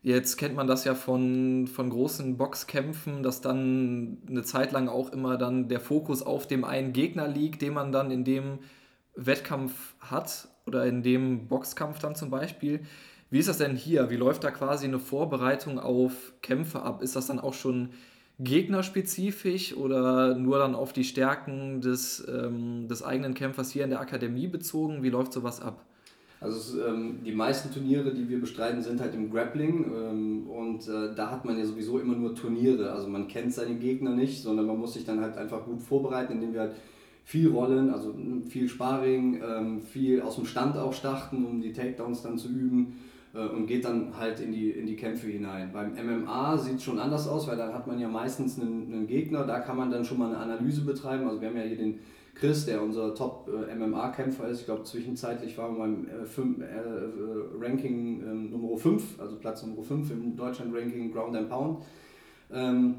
Jetzt 0.01 0.38
kennt 0.38 0.55
man 0.55 0.67
das 0.67 0.84
ja 0.86 0.93
von, 0.93 1.67
von 1.67 1.89
großen 1.89 2.38
Boxkämpfen, 2.38 3.24
dass 3.24 3.41
dann 3.41 4.19
eine 4.29 4.43
Zeit 4.43 4.72
lang 4.72 4.88
auch 4.88 5.12
immer 5.12 5.38
dann 5.38 5.67
der 5.67 5.79
Fokus 5.79 6.22
auf 6.22 6.48
dem 6.48 6.63
einen 6.63 6.93
Gegner 6.93 7.27
liegt, 7.27 7.62
den 7.62 7.74
man 7.74 7.91
dann 7.91 8.12
in 8.12 8.24
dem 8.24 8.60
Wettkampf 9.15 9.95
hat 10.00 10.48
oder 10.67 10.86
in 10.86 11.01
dem 11.01 11.48
Boxkampf 11.48 12.00
dann 12.00 12.15
zum 12.15 12.29
Beispiel. 12.29 12.81
Wie 13.36 13.39
ist 13.39 13.50
das 13.50 13.58
denn 13.58 13.75
hier? 13.75 14.10
Wie 14.10 14.15
läuft 14.15 14.46
da 14.46 14.50
quasi 14.50 14.86
eine 14.86 14.98
Vorbereitung 14.98 15.77
auf 15.77 16.32
Kämpfe 16.42 16.84
ab? 16.84 17.01
Ist 17.01 17.18
das 17.18 17.27
dann 17.27 17.38
auch 17.38 17.54
schon 17.54 17.89
gegnerspezifisch 18.39 19.75
oder 19.75 20.36
nur 20.36 20.58
dann 20.58 20.74
auf 20.74 20.94
die 20.94 21.04
Stärken 21.04 21.82
des, 21.82 22.25
ähm, 22.34 22.88
des 22.88 23.04
eigenen 23.04 23.34
Kämpfers 23.34 23.72
hier 23.72 23.84
in 23.84 23.89
der 23.89 24.00
Akademie 24.00 24.48
bezogen? 24.48 25.04
Wie 25.04 25.10
läuft 25.10 25.34
sowas 25.34 25.62
ab? 25.62 25.84
Also 26.39 26.82
ähm, 26.82 27.20
die 27.25 27.34
meisten 27.34 27.74
Turniere, 27.74 28.13
die 28.13 28.30
wir 28.30 28.39
bestreiten, 28.39 28.82
sind 28.82 29.01
halt 29.01 29.13
im 29.13 29.30
Grappling 29.30 29.84
ähm, 29.94 30.50
und 30.50 30.88
äh, 30.88 31.13
da 31.13 31.30
hat 31.30 31.44
man 31.44 31.58
ja 31.58 31.65
sowieso 31.65 32.00
immer 32.00 32.15
nur 32.15 32.36
Turniere. 32.36 32.94
Also 32.94 33.10
man 33.10 33.27
kennt 33.27 33.51
seine 33.51 33.75
Gegner 33.75 34.12
nicht, 34.12 34.44
sondern 34.44 34.65
man 34.65 34.77
muss 34.77 34.94
sich 34.94 35.04
dann 35.04 35.20
halt 35.20 35.36
einfach 35.36 35.65
gut 35.65 35.82
vorbereiten, 35.82 36.32
indem 36.32 36.54
wir 36.54 36.62
halt 36.62 36.75
viel 37.25 37.50
Rollen, 37.50 37.89
also 37.89 38.15
viel 38.48 38.70
Sparring, 38.70 39.42
ähm, 39.46 39.82
viel 39.82 40.22
aus 40.22 40.36
dem 40.38 40.46
Stand 40.46 40.77
auch 40.77 40.94
starten, 40.94 41.44
um 41.44 41.60
die 41.60 41.74
Takedowns 41.74 42.22
dann 42.22 42.38
zu 42.38 42.48
üben 42.48 42.96
und 43.39 43.68
geht 43.68 43.84
dann 43.86 44.18
halt 44.18 44.39
in 44.39 44.51
die, 44.51 44.72
in 44.72 44.86
die 44.86 44.96
Kämpfe 44.96 45.27
hinein. 45.27 45.72
Beim 45.74 45.94
MMA 45.94 46.58
sieht 46.58 46.77
es 46.77 46.84
schon 46.84 47.00
anders 47.00 47.27
aus, 47.27 47.48
weil 47.48 47.58
da 47.58 47.74
hat 47.74 47.86
man 47.86 48.00
ja 48.00 48.08
meistens 48.08 48.60
einen, 48.60 48.94
einen, 48.94 49.08
Gegner, 49.08 49.46
da 49.46 49.60
kann 49.60 49.77
man 49.77 49.92
dann 49.92 50.06
schon 50.06 50.20
mal 50.20 50.27
eine 50.27 50.38
Analyse 50.38 50.82
betreiben. 50.82 51.27
Also 51.27 51.42
wir 51.42 51.50
haben 51.50 51.58
ja 51.58 51.63
hier 51.63 51.77
den 51.77 52.00
Chris, 52.34 52.65
der 52.65 52.82
unser 52.82 53.13
Top-MMA-Kämpfer 53.13 54.48
ist. 54.48 54.62
Ich 54.62 54.65
glaube, 54.65 54.84
zwischenzeitlich 54.84 55.58
war 55.58 55.70
er 55.70 55.75
beim 55.75 56.08
äh, 56.08 56.63
äh, 56.63 57.60
Ranking 57.60 58.22
ähm, 58.22 58.51
Nummer 58.51 58.77
5, 58.77 59.20
also 59.20 59.38
Platz 59.38 59.65
Nummer 59.65 59.84
5 59.84 60.12
im 60.12 60.36
Deutschland-Ranking 60.36 61.12
Ground 61.12 61.36
and 61.36 61.50
Pound. 61.50 61.84
Ähm, 62.51 62.96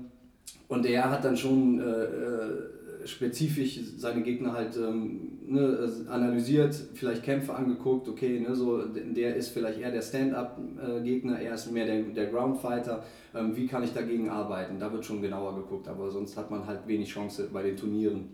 und 0.69 0.87
er 0.87 1.11
hat 1.11 1.25
dann 1.25 1.37
schon 1.37 1.81
äh, 1.81 1.85
äh 1.85 2.76
spezifisch 3.07 3.81
seine 3.97 4.23
Gegner 4.23 4.53
halt 4.53 4.77
ähm, 4.77 5.39
ne, 5.47 5.89
analysiert, 6.09 6.75
vielleicht 6.95 7.23
Kämpfe 7.23 7.55
angeguckt, 7.55 8.09
okay, 8.09 8.41
ne, 8.41 8.55
so, 8.55 8.85
der 8.85 9.37
ist 9.37 9.51
vielleicht 9.51 9.81
eher 9.81 9.91
der 9.91 10.03
Stand-up-Gegner, 10.03 11.41
er 11.41 11.55
ist 11.55 11.71
mehr 11.73 11.87
der, 11.87 12.03
der 12.03 12.27
Ground-Fighter, 12.27 13.05
ähm, 13.35 13.57
wie 13.57 13.67
kann 13.67 13.83
ich 13.83 13.93
dagegen 13.93 14.29
arbeiten? 14.29 14.79
Da 14.79 14.93
wird 14.93 15.05
schon 15.05 15.23
genauer 15.23 15.57
geguckt, 15.57 15.89
aber 15.89 16.11
sonst 16.11 16.37
hat 16.37 16.51
man 16.51 16.67
halt 16.67 16.87
wenig 16.87 17.09
Chance 17.09 17.49
bei 17.53 17.63
den 17.63 17.77
Turnieren. 17.77 18.29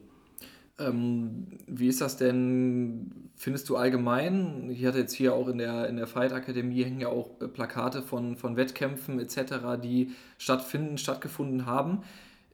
Ähm, 0.79 1.47
wie 1.67 1.89
ist 1.89 2.01
das 2.01 2.17
denn, 2.17 3.31
findest 3.37 3.69
du 3.69 3.77
allgemein? 3.77 4.71
Ich 4.71 4.85
hatte 4.87 4.99
jetzt 4.99 5.13
hier 5.13 5.35
auch 5.35 5.49
in 5.49 5.59
der, 5.59 5.89
in 5.89 5.97
der 5.97 6.07
Fight 6.07 6.33
Akademie 6.33 6.83
hängen 6.83 7.01
ja 7.01 7.09
auch 7.09 7.41
äh, 7.41 7.49
Plakate 7.49 8.03
von, 8.03 8.37
von 8.37 8.57
Wettkämpfen 8.57 9.21
etc., 9.21 9.81
die 9.83 10.13
stattfinden, 10.39 10.99
stattgefunden 10.99 11.67
haben. 11.67 12.03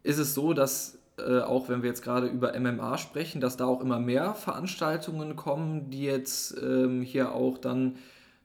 Ist 0.02 0.18
es 0.18 0.34
so, 0.34 0.52
dass 0.52 0.97
äh, 1.18 1.40
auch 1.40 1.68
wenn 1.68 1.82
wir 1.82 1.88
jetzt 1.88 2.02
gerade 2.02 2.26
über 2.26 2.58
MMA 2.58 2.98
sprechen, 2.98 3.40
dass 3.40 3.56
da 3.56 3.66
auch 3.66 3.80
immer 3.80 3.98
mehr 3.98 4.34
Veranstaltungen 4.34 5.36
kommen, 5.36 5.90
die 5.90 6.04
jetzt 6.04 6.56
ähm, 6.62 7.02
hier 7.02 7.32
auch 7.32 7.58
dann 7.58 7.96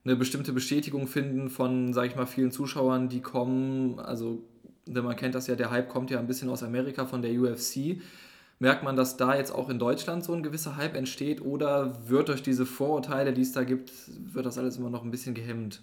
eine 0.05 0.15
bestimmte 0.15 0.51
Bestätigung 0.51 1.07
finden 1.07 1.49
von, 1.49 1.93
sage 1.93 2.09
ich 2.09 2.15
mal, 2.15 2.25
vielen 2.25 2.51
Zuschauern, 2.51 3.09
die 3.09 3.21
kommen. 3.21 3.99
Also, 3.99 4.43
denn 4.85 5.03
man 5.03 5.15
kennt 5.15 5.35
das 5.35 5.47
ja, 5.47 5.55
der 5.55 5.71
Hype 5.71 5.89
kommt 5.89 6.11
ja 6.11 6.19
ein 6.19 6.27
bisschen 6.27 6.49
aus 6.49 6.63
Amerika 6.63 7.05
von 7.05 7.21
der 7.21 7.31
UFC. 7.31 8.01
Merkt 8.59 8.83
man, 8.83 8.95
dass 8.95 9.17
da 9.17 9.35
jetzt 9.35 9.53
auch 9.53 9.69
in 9.69 9.79
Deutschland 9.79 10.23
so 10.23 10.33
ein 10.33 10.43
gewisser 10.43 10.77
Hype 10.77 10.95
entsteht 10.95 11.41
oder 11.41 11.93
wird 12.07 12.29
durch 12.29 12.43
diese 12.43 12.65
Vorurteile, 12.65 13.33
die 13.33 13.41
es 13.41 13.51
da 13.51 13.63
gibt, 13.63 13.91
wird 14.33 14.45
das 14.45 14.57
alles 14.57 14.77
immer 14.77 14.89
noch 14.89 15.03
ein 15.03 15.11
bisschen 15.11 15.33
gehemmt? 15.33 15.81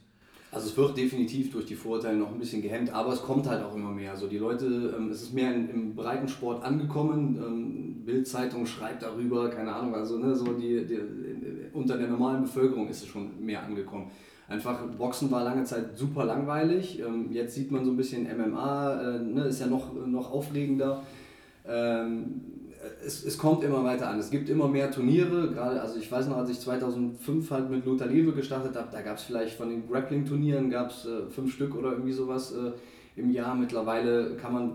Also 0.52 0.66
es 0.66 0.76
wird 0.76 0.96
definitiv 0.96 1.52
durch 1.52 1.66
die 1.66 1.76
Vorurteile 1.76 2.16
noch 2.16 2.32
ein 2.32 2.38
bisschen 2.38 2.60
gehemmt, 2.60 2.92
aber 2.92 3.12
es 3.12 3.22
kommt 3.22 3.48
halt 3.48 3.62
auch 3.62 3.74
immer 3.74 3.90
mehr. 3.90 4.10
Also 4.10 4.26
die 4.26 4.38
Leute, 4.38 4.94
ähm, 4.96 5.08
es 5.10 5.22
ist 5.22 5.32
mehr 5.32 5.54
in, 5.54 5.70
im 5.70 5.94
Breitensport 5.94 6.64
angekommen. 6.64 7.40
Ähm, 7.40 8.04
Bildzeitung 8.04 8.66
schreibt 8.66 9.02
darüber, 9.02 9.48
keine 9.48 9.72
Ahnung, 9.72 9.94
also 9.94 10.18
ne, 10.18 10.34
so 10.34 10.46
die, 10.54 10.84
die, 10.84 10.98
unter 11.72 11.96
der 11.96 12.08
normalen 12.08 12.42
Bevölkerung 12.42 12.88
ist 12.88 13.02
es 13.02 13.08
schon 13.08 13.44
mehr 13.44 13.62
angekommen. 13.62 14.10
Einfach 14.48 14.84
Boxen 14.98 15.30
war 15.30 15.44
lange 15.44 15.62
Zeit 15.62 15.96
super 15.96 16.24
langweilig. 16.24 16.98
Ähm, 16.98 17.30
jetzt 17.30 17.54
sieht 17.54 17.70
man 17.70 17.84
so 17.84 17.92
ein 17.92 17.96
bisschen 17.96 18.24
MMA, 18.24 19.00
äh, 19.00 19.18
ne, 19.20 19.44
ist 19.44 19.60
ja 19.60 19.68
noch, 19.68 19.94
noch 20.04 20.32
aufregender. 20.32 21.04
Ähm, 21.64 22.40
es, 23.04 23.24
es 23.24 23.38
kommt 23.38 23.62
immer 23.64 23.84
weiter 23.84 24.08
an. 24.08 24.18
Es 24.18 24.30
gibt 24.30 24.48
immer 24.48 24.68
mehr 24.68 24.90
Turniere. 24.90 25.50
Gerade, 25.50 25.80
also 25.80 25.98
ich 25.98 26.10
weiß 26.10 26.28
noch, 26.28 26.36
als 26.36 26.50
ich 26.50 26.60
2005 26.60 27.50
halt 27.50 27.70
mit 27.70 27.84
Lothar 27.84 28.08
Liebe 28.08 28.32
gestartet 28.32 28.76
habe, 28.76 28.88
da 28.90 29.02
gab 29.02 29.16
es 29.16 29.24
vielleicht 29.24 29.56
von 29.56 29.68
den 29.68 29.88
Grappling-Turnieren 29.88 30.72
äh, 30.72 30.88
fünf 31.30 31.52
Stück 31.52 31.74
oder 31.74 31.92
irgendwie 31.92 32.12
sowas 32.12 32.52
äh, 32.52 32.72
im 33.20 33.30
Jahr. 33.30 33.54
Mittlerweile 33.54 34.36
kann 34.36 34.52
man 34.52 34.72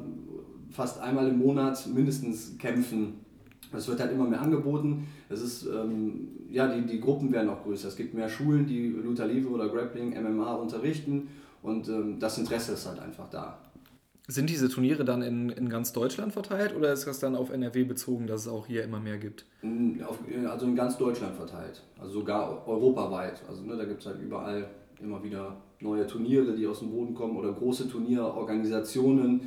fast 0.72 1.00
einmal 1.02 1.28
im 1.28 1.40
Monat 1.40 1.88
mindestens 1.94 2.58
kämpfen. 2.58 3.26
Es 3.74 3.88
wird 3.88 4.00
halt 4.00 4.12
immer 4.12 4.26
mehr 4.26 4.42
angeboten. 4.42 5.08
Es 5.30 5.42
ist, 5.42 5.66
ähm, 5.66 6.28
ja, 6.50 6.68
die, 6.68 6.86
die 6.86 7.00
Gruppen 7.00 7.32
werden 7.32 7.50
auch 7.50 7.64
größer. 7.64 7.88
Es 7.88 7.96
gibt 7.96 8.14
mehr 8.14 8.30
Schulen, 8.30 8.66
die 8.68 8.88
Luther 8.88 9.28
Liebe 9.28 9.50
oder 9.50 9.70
Grappling, 9.70 10.12
MMA 10.22 10.54
unterrichten 10.56 11.28
und 11.62 11.90
ähm, 11.90 12.20
das 12.20 12.38
Interesse 12.38 12.74
ist 12.74 12.86
halt 12.86 13.00
einfach 13.00 13.30
da. 13.30 13.58
Sind 14.28 14.50
diese 14.50 14.70
Turniere 14.70 15.06
dann 15.06 15.22
in, 15.22 15.50
in 15.50 15.70
ganz 15.70 15.94
Deutschland 15.94 16.34
verteilt 16.34 16.76
oder 16.76 16.92
ist 16.92 17.06
das 17.06 17.20
dann 17.20 17.36
auf 17.36 17.52
NRW 17.52 17.84
bezogen, 17.84 18.26
dass 18.26 18.42
es 18.42 18.48
auch 18.48 18.66
hier 18.66 18.84
immer 18.84 19.00
mehr 19.00 19.18
gibt? 19.18 19.46
Auf, 20.08 20.20
also 20.50 20.66
in 20.66 20.76
ganz 20.76 20.98
Deutschland 20.98 21.36
verteilt, 21.36 21.84
also 22.00 22.20
sogar 22.20 22.68
europaweit. 22.68 23.44
Also 23.48 23.64
ne, 23.64 23.78
da 23.78 23.86
gibt 23.86 24.02
es 24.02 24.08
halt 24.08 24.20
überall 24.20 24.68
immer 25.00 25.24
wieder 25.24 25.58
neue 25.80 26.08
Turniere, 26.08 26.56
die 26.56 26.66
aus 26.66 26.80
dem 26.80 26.90
Boden 26.90 27.14
kommen 27.14 27.38
oder 27.38 27.54
große 27.54 27.88
Turnierorganisationen, 27.88 29.42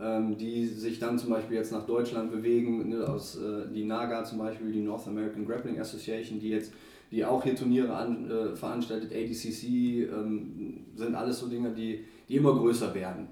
ähm, 0.00 0.36
die 0.36 0.66
sich 0.66 0.98
dann 0.98 1.16
zum 1.16 1.30
Beispiel 1.30 1.56
jetzt 1.56 1.70
nach 1.70 1.86
Deutschland 1.86 2.32
bewegen. 2.32 2.88
Ne, 2.88 3.06
aus, 3.06 3.36
äh, 3.36 3.72
die 3.72 3.84
NAGA 3.84 4.24
zum 4.24 4.38
Beispiel, 4.38 4.72
die 4.72 4.80
North 4.80 5.06
American 5.06 5.46
Grappling 5.46 5.78
Association, 5.78 6.40
die 6.40 6.48
jetzt 6.48 6.72
die 7.12 7.24
auch 7.24 7.44
hier 7.44 7.54
Turniere 7.54 7.94
an, 7.94 8.28
äh, 8.28 8.56
veranstaltet, 8.56 9.12
ADCC, 9.12 10.08
ähm, 10.10 10.86
sind 10.96 11.14
alles 11.14 11.38
so 11.38 11.46
Dinge, 11.46 11.70
die, 11.70 12.04
die 12.28 12.36
immer 12.36 12.52
größer 12.54 12.92
werden. 12.92 13.28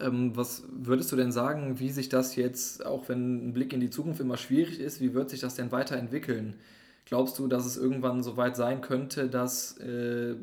Ähm, 0.00 0.36
was 0.36 0.64
würdest 0.70 1.12
du 1.12 1.16
denn 1.16 1.32
sagen, 1.32 1.78
wie 1.78 1.90
sich 1.90 2.08
das 2.08 2.36
jetzt, 2.36 2.84
auch 2.84 3.08
wenn 3.08 3.48
ein 3.48 3.52
Blick 3.52 3.72
in 3.72 3.80
die 3.80 3.90
Zukunft 3.90 4.20
immer 4.20 4.36
schwierig 4.36 4.80
ist, 4.80 5.00
wie 5.00 5.14
wird 5.14 5.30
sich 5.30 5.40
das 5.40 5.54
denn 5.54 5.72
weiterentwickeln? 5.72 6.54
Glaubst 7.06 7.38
du, 7.38 7.48
dass 7.48 7.66
es 7.66 7.76
irgendwann 7.76 8.22
so 8.22 8.36
weit 8.36 8.56
sein 8.56 8.80
könnte, 8.80 9.28
dass 9.28 9.76
äh, 9.78 10.34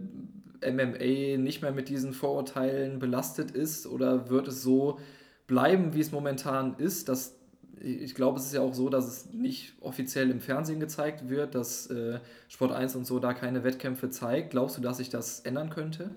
MMA 0.63 1.37
nicht 1.37 1.61
mehr 1.61 1.71
mit 1.71 1.89
diesen 1.89 2.13
Vorurteilen 2.13 2.99
belastet 2.99 3.51
ist? 3.51 3.87
Oder 3.87 4.29
wird 4.29 4.47
es 4.47 4.61
so 4.61 4.99
bleiben, 5.47 5.93
wie 5.93 6.01
es 6.01 6.11
momentan 6.11 6.75
ist? 6.77 7.09
Dass, 7.09 7.35
ich 7.79 8.13
glaube, 8.13 8.37
es 8.39 8.45
ist 8.45 8.53
ja 8.53 8.61
auch 8.61 8.75
so, 8.75 8.89
dass 8.89 9.07
es 9.07 9.33
nicht 9.33 9.73
offiziell 9.81 10.29
im 10.29 10.39
Fernsehen 10.39 10.79
gezeigt 10.79 11.29
wird, 11.29 11.55
dass 11.55 11.87
äh, 11.87 12.19
Sport 12.47 12.73
1 12.73 12.95
und 12.95 13.05
so 13.05 13.19
da 13.19 13.33
keine 13.33 13.63
Wettkämpfe 13.63 14.11
zeigt. 14.11 14.51
Glaubst 14.51 14.77
du, 14.77 14.81
dass 14.81 14.97
sich 14.97 15.09
das 15.09 15.39
ändern 15.41 15.71
könnte? 15.71 16.11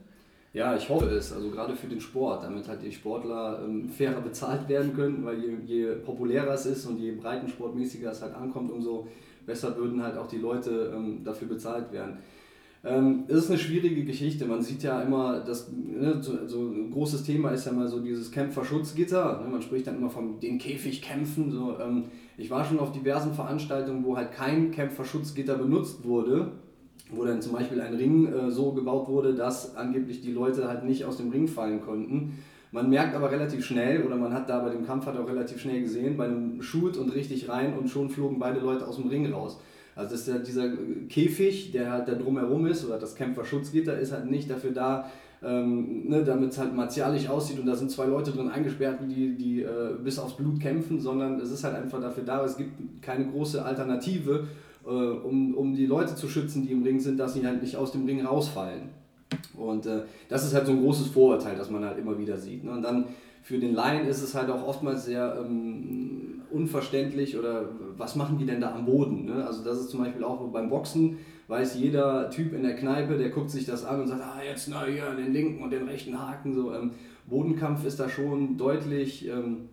Ja, 0.54 0.76
ich 0.76 0.88
hoffe 0.88 1.06
es. 1.06 1.32
Also 1.32 1.50
gerade 1.50 1.74
für 1.74 1.88
den 1.88 2.00
Sport, 2.00 2.44
damit 2.44 2.68
halt 2.68 2.80
die 2.80 2.92
Sportler 2.92 3.60
ähm, 3.64 3.88
fairer 3.88 4.20
bezahlt 4.20 4.68
werden 4.68 4.94
können, 4.94 5.24
weil 5.24 5.42
je, 5.42 5.56
je 5.66 5.94
populärer 5.96 6.54
es 6.54 6.64
ist 6.64 6.86
und 6.86 6.96
je 6.98 7.10
breitensportmäßiger 7.10 8.12
es 8.12 8.22
halt 8.22 8.36
ankommt, 8.36 8.70
umso 8.70 9.08
besser 9.44 9.76
würden 9.76 10.00
halt 10.00 10.16
auch 10.16 10.28
die 10.28 10.38
Leute 10.38 10.92
ähm, 10.94 11.24
dafür 11.24 11.48
bezahlt 11.48 11.92
werden. 11.92 12.18
Ähm, 12.84 13.24
es 13.26 13.36
ist 13.36 13.50
eine 13.50 13.58
schwierige 13.58 14.04
Geschichte. 14.04 14.46
Man 14.46 14.62
sieht 14.62 14.84
ja 14.84 15.02
immer, 15.02 15.40
dass 15.40 15.72
ne, 15.72 16.22
so, 16.22 16.46
so, 16.46 16.60
ein 16.68 16.92
großes 16.92 17.24
Thema 17.24 17.50
ist 17.50 17.66
ja 17.66 17.72
mal 17.72 17.88
so 17.88 17.98
dieses 17.98 18.30
Kämpferschutzgitter. 18.30 19.40
Ne? 19.42 19.48
Man 19.48 19.62
spricht 19.62 19.88
dann 19.88 19.96
immer 19.96 20.10
von 20.10 20.38
den 20.38 20.58
Käfigkämpfen. 20.58 21.50
So, 21.50 21.80
ähm, 21.80 22.04
ich 22.36 22.48
war 22.48 22.64
schon 22.64 22.78
auf 22.78 22.92
diversen 22.92 23.34
Veranstaltungen, 23.34 24.04
wo 24.04 24.16
halt 24.16 24.30
kein 24.30 24.70
Kämpferschutzgitter 24.70 25.58
benutzt 25.58 26.04
wurde, 26.04 26.52
wo 27.16 27.24
dann 27.24 27.40
zum 27.40 27.52
Beispiel 27.52 27.80
ein 27.80 27.94
Ring 27.94 28.26
äh, 28.26 28.50
so 28.50 28.72
gebaut 28.72 29.08
wurde, 29.08 29.34
dass 29.34 29.76
angeblich 29.76 30.20
die 30.20 30.32
Leute 30.32 30.68
halt 30.68 30.84
nicht 30.84 31.04
aus 31.04 31.16
dem 31.16 31.30
Ring 31.30 31.48
fallen 31.48 31.80
konnten. 31.80 32.38
Man 32.72 32.90
merkt 32.90 33.14
aber 33.14 33.30
relativ 33.30 33.64
schnell, 33.64 34.02
oder 34.02 34.16
man 34.16 34.32
hat 34.32 34.50
da 34.50 34.58
bei 34.58 34.70
dem 34.70 34.84
Kampf 34.84 35.06
halt 35.06 35.16
auch 35.16 35.28
relativ 35.28 35.60
schnell 35.60 35.80
gesehen, 35.80 36.16
bei 36.16 36.24
einem 36.24 36.60
Shoot 36.60 36.96
und 36.96 37.14
richtig 37.14 37.48
rein 37.48 37.78
und 37.78 37.88
schon 37.88 38.10
flogen 38.10 38.38
beide 38.38 38.58
Leute 38.58 38.86
aus 38.86 38.96
dem 38.96 39.08
Ring 39.08 39.32
raus. 39.32 39.60
Also 39.94 40.10
das 40.10 40.22
ist 40.22 40.28
ja 40.28 40.38
dieser 40.38 40.72
Käfig, 41.08 41.70
der 41.70 41.92
halt 41.92 42.08
da 42.08 42.14
drumherum 42.14 42.66
ist, 42.66 42.84
oder 42.84 42.98
das 42.98 43.14
Kämpferschutzgitter 43.14 43.96
ist 43.98 44.12
halt 44.12 44.28
nicht 44.28 44.50
dafür 44.50 44.72
da, 44.72 45.08
ähm, 45.44 46.08
ne, 46.08 46.24
damit 46.24 46.50
es 46.50 46.58
halt 46.58 46.74
martialisch 46.74 47.28
aussieht 47.28 47.60
und 47.60 47.66
da 47.66 47.76
sind 47.76 47.90
zwei 47.90 48.06
Leute 48.06 48.32
drin 48.32 48.48
eingesperrt, 48.48 48.98
die, 49.08 49.36
die 49.36 49.62
äh, 49.62 49.94
bis 50.02 50.18
aufs 50.18 50.36
Blut 50.36 50.58
kämpfen, 50.58 50.98
sondern 50.98 51.38
es 51.38 51.50
ist 51.50 51.62
halt 51.64 51.76
einfach 51.76 52.00
dafür 52.00 52.24
da, 52.24 52.44
es 52.44 52.56
gibt 52.56 53.02
keine 53.02 53.26
große 53.26 53.64
Alternative, 53.64 54.48
äh, 54.86 54.90
um, 54.90 55.54
um 55.54 55.74
die 55.74 55.86
Leute 55.86 56.14
zu 56.14 56.28
schützen, 56.28 56.66
die 56.66 56.72
im 56.72 56.82
Ring 56.82 57.00
sind, 57.00 57.18
dass 57.18 57.34
sie 57.34 57.46
halt 57.46 57.62
nicht 57.62 57.76
aus 57.76 57.92
dem 57.92 58.06
Ring 58.06 58.24
rausfallen. 58.24 58.90
Und 59.56 59.86
äh, 59.86 60.02
das 60.28 60.44
ist 60.44 60.54
halt 60.54 60.66
so 60.66 60.72
ein 60.72 60.82
großes 60.82 61.08
Vorurteil, 61.08 61.56
das 61.56 61.70
man 61.70 61.84
halt 61.84 61.98
immer 61.98 62.18
wieder 62.18 62.36
sieht. 62.36 62.64
Ne? 62.64 62.72
Und 62.72 62.82
dann 62.82 63.06
für 63.42 63.58
den 63.58 63.74
Laien 63.74 64.06
ist 64.06 64.22
es 64.22 64.34
halt 64.34 64.50
auch 64.50 64.66
oftmals 64.66 65.04
sehr 65.04 65.36
ähm, 65.38 66.42
unverständlich 66.50 67.38
oder 67.38 67.68
was 67.96 68.16
machen 68.16 68.38
die 68.38 68.46
denn 68.46 68.60
da 68.60 68.74
am 68.74 68.86
Boden? 68.86 69.26
Ne? 69.26 69.46
Also 69.46 69.62
das 69.62 69.80
ist 69.80 69.90
zum 69.90 70.02
Beispiel 70.02 70.24
auch 70.24 70.40
beim 70.50 70.70
Boxen, 70.70 71.18
weiß 71.48 71.76
jeder 71.78 72.30
Typ 72.30 72.54
in 72.54 72.62
der 72.62 72.74
Kneipe, 72.74 73.18
der 73.18 73.30
guckt 73.30 73.50
sich 73.50 73.66
das 73.66 73.84
an 73.84 74.00
und 74.00 74.08
sagt, 74.08 74.22
ah 74.22 74.40
jetzt 74.42 74.68
na 74.70 74.84
hier 74.86 75.14
den 75.14 75.32
linken 75.32 75.62
und 75.62 75.70
den 75.70 75.86
rechten 75.86 76.18
Haken. 76.18 76.54
So, 76.54 76.72
ähm, 76.72 76.92
Bodenkampf 77.26 77.84
ist 77.84 78.00
da 78.00 78.08
schon 78.08 78.56
deutlich, 78.56 79.28
ähm, 79.28 79.68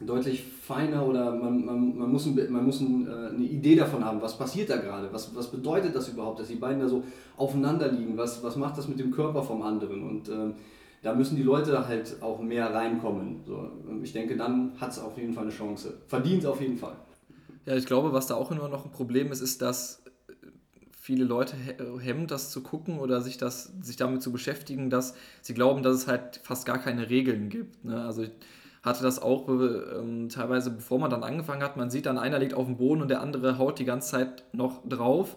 deutlich 0.00 0.44
feiner 0.62 1.06
oder 1.06 1.34
man, 1.34 1.64
man, 1.64 1.98
man 1.98 2.12
muss, 2.12 2.26
ein, 2.26 2.34
man 2.50 2.64
muss 2.64 2.80
ein, 2.80 3.06
äh, 3.06 3.28
eine 3.34 3.44
Idee 3.44 3.76
davon 3.76 4.04
haben, 4.04 4.20
was 4.22 4.36
passiert 4.36 4.70
da 4.70 4.76
gerade, 4.76 5.12
was, 5.12 5.34
was 5.34 5.50
bedeutet 5.50 5.94
das 5.94 6.08
überhaupt, 6.08 6.40
dass 6.40 6.48
die 6.48 6.56
beiden 6.56 6.80
da 6.80 6.88
so 6.88 7.04
aufeinander 7.36 7.90
liegen, 7.90 8.16
was, 8.16 8.42
was 8.42 8.56
macht 8.56 8.78
das 8.78 8.88
mit 8.88 8.98
dem 8.98 9.10
Körper 9.10 9.42
vom 9.42 9.62
anderen 9.62 10.02
und 10.02 10.28
ähm, 10.28 10.54
da 11.02 11.14
müssen 11.14 11.36
die 11.36 11.42
Leute 11.42 11.86
halt 11.86 12.16
auch 12.22 12.40
mehr 12.40 12.74
reinkommen. 12.74 13.40
So, 13.46 13.70
ich 14.02 14.12
denke, 14.12 14.36
dann 14.36 14.72
hat 14.80 14.90
es 14.90 14.98
auf 14.98 15.16
jeden 15.16 15.32
Fall 15.32 15.44
eine 15.44 15.52
Chance. 15.52 15.94
Verdient 16.08 16.44
auf 16.44 16.60
jeden 16.60 16.76
Fall. 16.76 16.96
Ja, 17.66 17.76
ich 17.76 17.86
glaube, 17.86 18.12
was 18.12 18.26
da 18.26 18.34
auch 18.34 18.50
immer 18.50 18.68
noch 18.68 18.84
ein 18.84 18.90
Problem 18.90 19.30
ist, 19.30 19.40
ist, 19.40 19.62
dass 19.62 20.02
viele 21.08 21.24
Leute 21.24 21.56
hemmt, 22.00 22.30
das 22.30 22.50
zu 22.50 22.62
gucken 22.62 22.98
oder 22.98 23.20
sich, 23.20 23.38
das, 23.38 23.72
sich 23.80 23.96
damit 23.96 24.22
zu 24.22 24.32
beschäftigen, 24.32 24.90
dass 24.90 25.14
sie 25.40 25.54
glauben, 25.54 25.82
dass 25.82 25.96
es 25.96 26.06
halt 26.06 26.40
fast 26.42 26.66
gar 26.66 26.78
keine 26.78 27.08
Regeln 27.08 27.48
gibt. 27.48 27.84
Ne? 27.84 28.04
Also 28.04 28.26
hatte 28.82 29.02
das 29.02 29.20
auch 29.20 29.48
ähm, 29.48 30.28
teilweise, 30.28 30.70
bevor 30.70 30.98
man 30.98 31.10
dann 31.10 31.22
angefangen 31.22 31.62
hat, 31.62 31.76
man 31.76 31.90
sieht 31.90 32.06
dann, 32.06 32.18
einer 32.18 32.38
liegt 32.38 32.54
auf 32.54 32.66
dem 32.66 32.76
Boden 32.76 33.02
und 33.02 33.08
der 33.08 33.20
andere 33.20 33.58
haut 33.58 33.78
die 33.78 33.84
ganze 33.84 34.10
Zeit 34.10 34.44
noch 34.52 34.86
drauf 34.88 35.36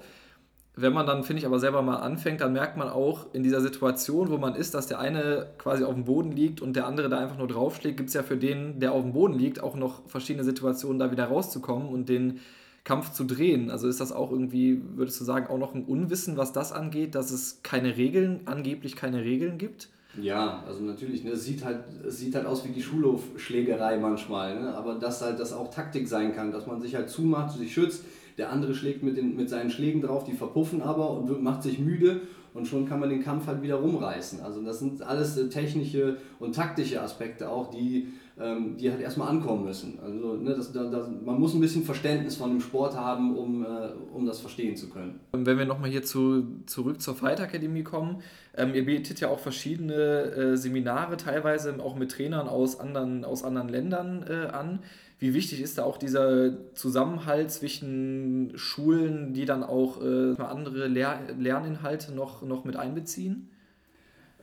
wenn 0.75 0.93
man 0.93 1.05
dann, 1.05 1.23
finde 1.23 1.41
ich, 1.41 1.45
aber 1.45 1.59
selber 1.59 1.81
mal 1.81 1.97
anfängt, 1.97 2.39
dann 2.39 2.53
merkt 2.53 2.77
man 2.77 2.87
auch 2.89 3.33
in 3.33 3.43
dieser 3.43 3.59
Situation, 3.59 4.29
wo 4.29 4.37
man 4.37 4.55
ist, 4.55 4.73
dass 4.73 4.87
der 4.87 4.99
eine 4.99 5.47
quasi 5.57 5.83
auf 5.83 5.93
dem 5.93 6.05
Boden 6.05 6.31
liegt 6.31 6.61
und 6.61 6.75
der 6.75 6.87
andere 6.87 7.09
da 7.09 7.19
einfach 7.19 7.37
nur 7.37 7.47
draufschlägt, 7.47 7.97
gibt 7.97 8.07
es 8.07 8.15
ja 8.15 8.23
für 8.23 8.37
den, 8.37 8.79
der 8.79 8.93
auf 8.93 9.03
dem 9.03 9.11
Boden 9.11 9.33
liegt, 9.33 9.61
auch 9.61 9.75
noch 9.75 10.07
verschiedene 10.07 10.45
Situationen, 10.45 10.97
da 10.97 11.11
wieder 11.11 11.25
rauszukommen 11.25 11.89
und 11.89 12.07
den 12.07 12.39
Kampf 12.85 13.11
zu 13.11 13.25
drehen. 13.25 13.69
Also 13.69 13.87
ist 13.87 13.99
das 13.99 14.13
auch 14.13 14.31
irgendwie, 14.31 14.81
würdest 14.95 15.19
du 15.19 15.25
sagen, 15.25 15.47
auch 15.47 15.57
noch 15.57 15.75
ein 15.75 15.83
Unwissen, 15.83 16.37
was 16.37 16.53
das 16.53 16.71
angeht, 16.71 17.15
dass 17.15 17.31
es 17.31 17.61
keine 17.63 17.97
Regeln, 17.97 18.41
angeblich 18.45 18.95
keine 18.95 19.23
Regeln 19.23 19.57
gibt? 19.57 19.89
Ja, 20.19 20.63
also 20.67 20.81
natürlich, 20.83 21.23
ne, 21.23 21.31
es, 21.31 21.45
sieht 21.45 21.63
halt, 21.63 21.85
es 22.05 22.19
sieht 22.19 22.35
halt 22.35 22.45
aus 22.45 22.65
wie 22.65 22.71
die 22.71 22.81
Schulhofschlägerei 22.81 23.97
manchmal, 23.97 24.59
ne, 24.59 24.75
aber 24.75 24.95
dass 24.95 25.21
halt 25.21 25.39
das 25.39 25.53
auch 25.53 25.71
Taktik 25.71 26.07
sein 26.07 26.35
kann, 26.35 26.51
dass 26.51 26.67
man 26.67 26.81
sich 26.81 26.95
halt 26.95 27.09
zumacht, 27.09 27.57
sich 27.57 27.73
schützt, 27.73 28.03
der 28.37 28.51
andere 28.51 28.73
schlägt 28.73 29.03
mit, 29.03 29.15
den, 29.15 29.37
mit 29.37 29.49
seinen 29.49 29.69
Schlägen 29.69 30.01
drauf, 30.01 30.25
die 30.25 30.33
verpuffen 30.33 30.81
aber 30.81 31.11
und 31.11 31.41
macht 31.41 31.63
sich 31.63 31.79
müde 31.79 32.21
und 32.53 32.67
schon 32.67 32.87
kann 32.87 32.99
man 32.99 33.09
den 33.09 33.23
Kampf 33.23 33.47
halt 33.47 33.61
wieder 33.61 33.75
rumreißen. 33.75 34.41
Also 34.41 34.61
das 34.61 34.79
sind 34.79 35.01
alles 35.01 35.37
äh, 35.37 35.49
technische 35.49 36.17
und 36.39 36.55
taktische 36.55 37.01
Aspekte 37.01 37.49
auch, 37.49 37.69
die, 37.69 38.09
ähm, 38.39 38.75
die 38.77 38.91
halt 38.91 39.01
erstmal 39.01 39.29
ankommen 39.29 39.65
müssen. 39.65 39.99
Also 40.03 40.35
ne, 40.35 40.53
das, 40.55 40.71
das, 40.73 41.07
man 41.23 41.39
muss 41.39 41.53
ein 41.53 41.61
bisschen 41.61 41.83
Verständnis 41.83 42.35
von 42.35 42.49
dem 42.49 42.61
Sport 42.61 42.95
haben, 42.95 43.37
um, 43.37 43.63
äh, 43.63 43.67
um 44.13 44.25
das 44.25 44.41
verstehen 44.41 44.75
zu 44.75 44.89
können. 44.89 45.19
Wenn 45.31 45.57
wir 45.57 45.65
nochmal 45.65 45.89
hier 45.89 46.03
zu, 46.03 46.45
zurück 46.65 47.01
zur 47.01 47.15
Fight 47.15 47.39
Academy 47.39 47.83
kommen, 47.83 48.17
ähm, 48.57 48.73
ihr 48.73 48.85
bietet 48.85 49.21
ja 49.21 49.29
auch 49.29 49.39
verschiedene 49.39 49.93
äh, 49.93 50.57
Seminare, 50.57 51.15
teilweise 51.15 51.73
auch 51.81 51.95
mit 51.95 52.11
Trainern 52.11 52.49
aus 52.49 52.79
anderen, 52.79 53.23
aus 53.23 53.43
anderen 53.43 53.69
Ländern 53.69 54.25
äh, 54.27 54.47
an. 54.47 54.79
Wie 55.21 55.35
wichtig 55.35 55.61
ist 55.61 55.77
da 55.77 55.83
auch 55.83 55.97
dieser 55.97 56.73
Zusammenhalt 56.73 57.51
zwischen 57.51 58.53
Schulen, 58.55 59.33
die 59.33 59.45
dann 59.45 59.63
auch 59.63 60.01
äh, 60.01 60.33
andere 60.41 60.87
Lehr 60.87 61.19
Lerninhalte 61.37 62.11
noch, 62.11 62.41
noch 62.41 62.65
mit 62.65 62.75
einbeziehen? 62.75 63.47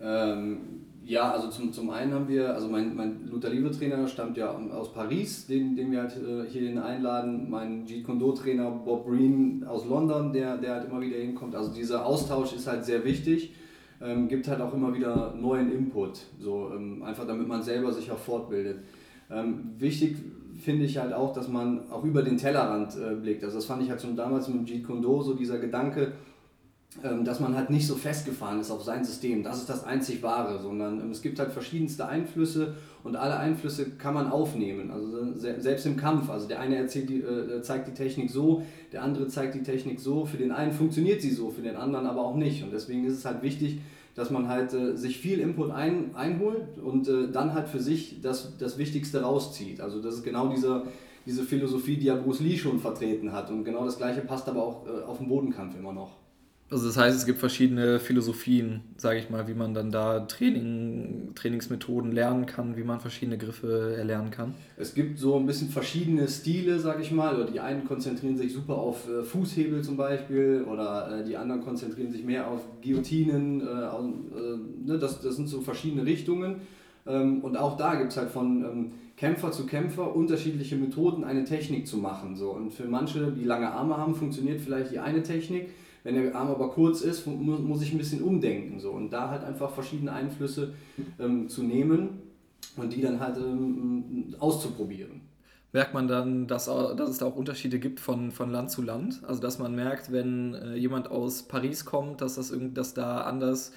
Ähm, 0.01 0.59
ja, 1.05 1.33
also 1.33 1.49
zum, 1.49 1.73
zum 1.73 1.91
einen 1.91 2.14
haben 2.14 2.29
wir, 2.29 2.55
also 2.55 2.69
mein, 2.69 2.95
mein 2.95 3.27
Luther 3.27 3.51
Liebe 3.51 3.73
Trainer 3.73 4.07
stammt 4.07 4.37
ja 4.37 4.53
aus 4.53 4.93
Paris, 4.93 5.49
den, 5.49 5.75
den 5.75 5.91
wir 5.91 6.03
halt 6.03 6.17
äh, 6.17 6.49
hierhin 6.49 6.79
einladen. 6.79 7.51
Mein 7.51 7.85
Jeet 7.85 8.05
Kune 8.05 8.33
Trainer 8.35 8.71
Bob 8.71 9.05
Breen 9.05 9.64
aus 9.64 9.85
London, 9.85 10.33
der, 10.33 10.59
der 10.59 10.75
halt 10.75 10.88
immer 10.88 11.01
wieder 11.01 11.17
hinkommt. 11.17 11.57
Also 11.57 11.73
dieser 11.75 12.07
Austausch 12.07 12.53
ist 12.53 12.69
halt 12.69 12.85
sehr 12.85 13.05
wichtig. 13.05 13.53
Ähm, 14.01 14.29
gibt 14.29 14.47
halt 14.47 14.61
auch 14.61 14.73
immer 14.73 14.95
wieder 14.95 15.35
neuen 15.35 15.73
Input, 15.73 16.21
so 16.38 16.71
ähm, 16.73 17.03
einfach 17.03 17.27
damit 17.27 17.49
man 17.49 17.64
selber 17.64 17.91
sich 17.93 18.12
auch 18.12 18.19
fortbildet. 18.19 18.79
Ähm, 19.29 19.73
wichtig 19.77 20.17
finde 20.61 20.85
ich 20.85 20.99
halt 20.99 21.12
auch, 21.12 21.33
dass 21.33 21.49
man 21.49 21.90
auch 21.90 22.05
über 22.05 22.23
den 22.23 22.37
Tellerrand 22.37 22.97
äh, 22.97 23.14
blickt. 23.14 23.44
Also 23.44 23.57
das 23.57 23.64
fand 23.64 23.83
ich 23.83 23.90
halt 23.90 24.01
schon 24.01 24.16
damals 24.16 24.49
mit 24.49 24.68
Jeet 24.68 24.85
Kune 24.85 25.01
Do, 25.01 25.23
so 25.23 25.35
dieser 25.35 25.59
Gedanke, 25.59 26.12
ähm, 27.05 27.25
dass 27.25 27.38
man 27.38 27.55
halt 27.55 27.71
nicht 27.71 27.87
so 27.87 27.94
festgefahren 27.94 28.61
ist 28.61 28.71
auf 28.71 28.83
sein 28.83 29.05
System. 29.05 29.42
Das 29.42 29.59
ist 29.59 29.68
das 29.68 29.85
einzig 29.85 30.23
Wahre, 30.23 30.59
sondern 30.61 31.01
ähm, 31.01 31.11
es 31.11 31.23
gibt 31.23 31.38
halt 31.38 31.53
verschiedenste 31.53 32.09
Einflüsse 32.09 32.75
und 33.05 33.14
alle 33.14 33.37
Einflüsse 33.37 33.90
kann 33.90 34.14
man 34.14 34.31
aufnehmen. 34.31 34.90
Also 34.90 35.33
selbst 35.37 35.87
im 35.87 35.97
Kampf. 35.97 36.29
Also 36.31 36.49
der 36.49 36.61
eine 36.61 36.77
erzählt 36.77 37.09
die, 37.11 37.21
äh, 37.21 37.62
zeigt 37.62 37.88
die 37.88 37.94
Technik 37.94 38.31
so, 38.31 38.62
der 38.92 39.03
andere 39.03 39.29
zeigt 39.29 39.55
die 39.55 39.62
Technik 39.62 40.01
so. 40.01 40.25
Für 40.25 40.38
den 40.38 40.51
einen 40.51 40.73
funktioniert 40.73 41.21
sie 41.21 41.31
so, 41.31 41.51
für 41.51 41.62
den 41.62 41.77
anderen 41.77 42.07
aber 42.07 42.23
auch 42.23 42.37
nicht. 42.37 42.64
Und 42.64 42.73
deswegen 42.73 43.05
ist 43.05 43.14
es 43.14 43.25
halt 43.25 43.42
wichtig, 43.42 43.81
dass 44.18 44.31
man 44.31 44.48
halt 44.48 44.74
äh, 44.74 44.96
sich 44.96 45.18
viel 45.18 45.38
Input 45.38 45.70
ein, 45.70 46.14
einholt 46.16 46.78
und 46.83 47.09
äh, 47.09 47.31
dann 47.31 47.54
halt 47.54 47.68
für 47.68 47.78
sich 47.78 48.20
das, 48.20 48.59
das 48.59 48.76
Wichtigste 48.76 49.22
rauszieht. 49.22 49.81
Also 49.81 50.02
das 50.02 50.16
ist 50.16 50.24
genau 50.24 50.48
dieser, 50.48 50.85
diese 51.24 51.44
Philosophie, 51.44 51.96
die 51.96 52.07
ja 52.07 52.16
Bruce 52.16 52.40
Lee 52.40 52.59
schon 52.59 52.81
vertreten 52.81 53.33
hat. 53.33 53.50
Und 53.50 53.62
genau 53.62 53.85
das 53.85 53.96
gleiche 53.96 54.20
passt 54.20 54.48
aber 54.48 54.64
auch 54.64 54.87
äh, 54.87 55.04
auf 55.04 55.18
den 55.18 55.28
Bodenkampf 55.28 55.78
immer 55.78 55.92
noch. 55.92 56.16
Also 56.70 56.87
das 56.87 56.98
heißt, 56.98 57.16
es 57.16 57.24
gibt 57.24 57.38
verschiedene 57.38 57.98
Philosophien, 57.98 58.83
sage 58.98 59.18
ich 59.18 59.31
mal, 59.31 59.48
wie 59.48 59.54
man 59.54 59.72
dann 59.72 59.90
da 59.90 60.20
Training, 60.20 61.31
Trainingsmethoden 61.35 62.12
lernen 62.12 62.44
kann, 62.44 62.76
wie 62.76 62.85
man 62.85 63.00
verschiedene 63.00 63.38
Griffe 63.38 63.94
erlernen 63.96 64.31
kann. 64.31 64.52
Es 64.76 64.92
gibt 64.92 65.18
so 65.18 65.37
ein 65.37 65.46
bisschen 65.46 65.70
verschiedene 65.70 66.28
Stile, 66.28 66.78
sage 66.78 67.00
ich 67.00 67.11
mal. 67.11 67.37
Oder 67.37 67.50
die 67.50 67.61
einen 67.61 67.87
konzentrieren 67.87 68.37
sich 68.37 68.52
super 68.52 68.74
auf 68.74 69.09
äh, 69.09 69.22
Fußhebel 69.22 69.83
zum 69.83 69.96
Beispiel 69.96 70.66
oder 70.70 71.20
äh, 71.20 71.24
die 71.24 71.38
anderen 71.38 71.62
konzentrieren 71.62 72.12
sich 72.12 72.22
mehr 72.22 72.46
auf 72.46 72.61
Guillotinen. 72.83 73.62
Äh, 73.62 74.87
ne, 74.87 74.98
das, 74.98 75.22
sind 75.22 75.48
so 75.48 75.62
verschiedene 75.62 76.04
Richtungen. 76.04 76.57
Ähm, 77.07 77.40
und 77.40 77.57
auch 77.57 77.78
da 77.78 77.94
gibt 77.94 78.11
es 78.11 78.18
halt 78.18 78.28
von 78.28 78.62
ähm, 78.62 78.92
Kämpfer 79.16 79.52
zu 79.52 79.64
Kämpfer 79.64 80.14
unterschiedliche 80.14 80.76
Methoden, 80.76 81.24
eine 81.24 81.44
Technik 81.44 81.87
zu 81.87 81.96
machen. 81.96 82.38
Und 82.38 82.74
für 82.74 82.85
manche, 82.85 83.33
die 83.33 83.44
lange 83.44 83.70
Arme 83.70 83.96
haben, 83.96 84.14
funktioniert 84.14 84.61
vielleicht 84.61 84.92
die 84.92 84.98
eine 84.98 85.22
Technik 85.22 85.70
wenn 86.09 86.23
der 86.23 86.35
Arm 86.35 86.49
aber 86.49 86.71
kurz 86.71 87.03
ist, 87.03 87.27
muss, 87.27 87.61
muss 87.61 87.83
ich 87.83 87.92
ein 87.92 87.99
bisschen 87.99 88.23
umdenken. 88.23 88.81
So. 88.81 88.92
Und 88.92 89.11
da 89.11 89.29
halt 89.29 89.44
einfach 89.44 89.71
verschiedene 89.71 90.11
Einflüsse 90.11 90.73
ähm, 91.18 91.51
zu 91.51 91.62
nehmen 91.62 92.21
und 92.77 92.94
die 92.94 93.03
dann 93.03 93.21
halt 93.21 93.37
ähm, 93.37 94.35
auszuprobieren. 94.38 95.21
Merkt 95.73 95.92
man 95.92 96.09
dann, 96.09 96.47
dass, 96.47 96.64
dass 96.64 97.11
es 97.11 97.18
da 97.18 97.27
auch 97.27 97.37
Unterschiede 97.37 97.79
gibt 97.79 98.01
von, 98.01 98.31
von 98.31 98.51
Land 98.51 98.71
zu 98.71 98.81
Land? 98.81 99.21
Also 99.27 99.42
dass 99.42 99.59
man 99.59 99.75
merkt, 99.75 100.11
wenn 100.11 100.55
äh, 100.55 100.77
jemand 100.77 101.11
aus 101.11 101.42
Paris 101.42 101.85
kommt, 101.85 102.23
dass, 102.23 102.37
das 102.37 102.51
irgend, 102.51 102.79
dass 102.79 102.94
da 102.94 103.21
anders 103.21 103.75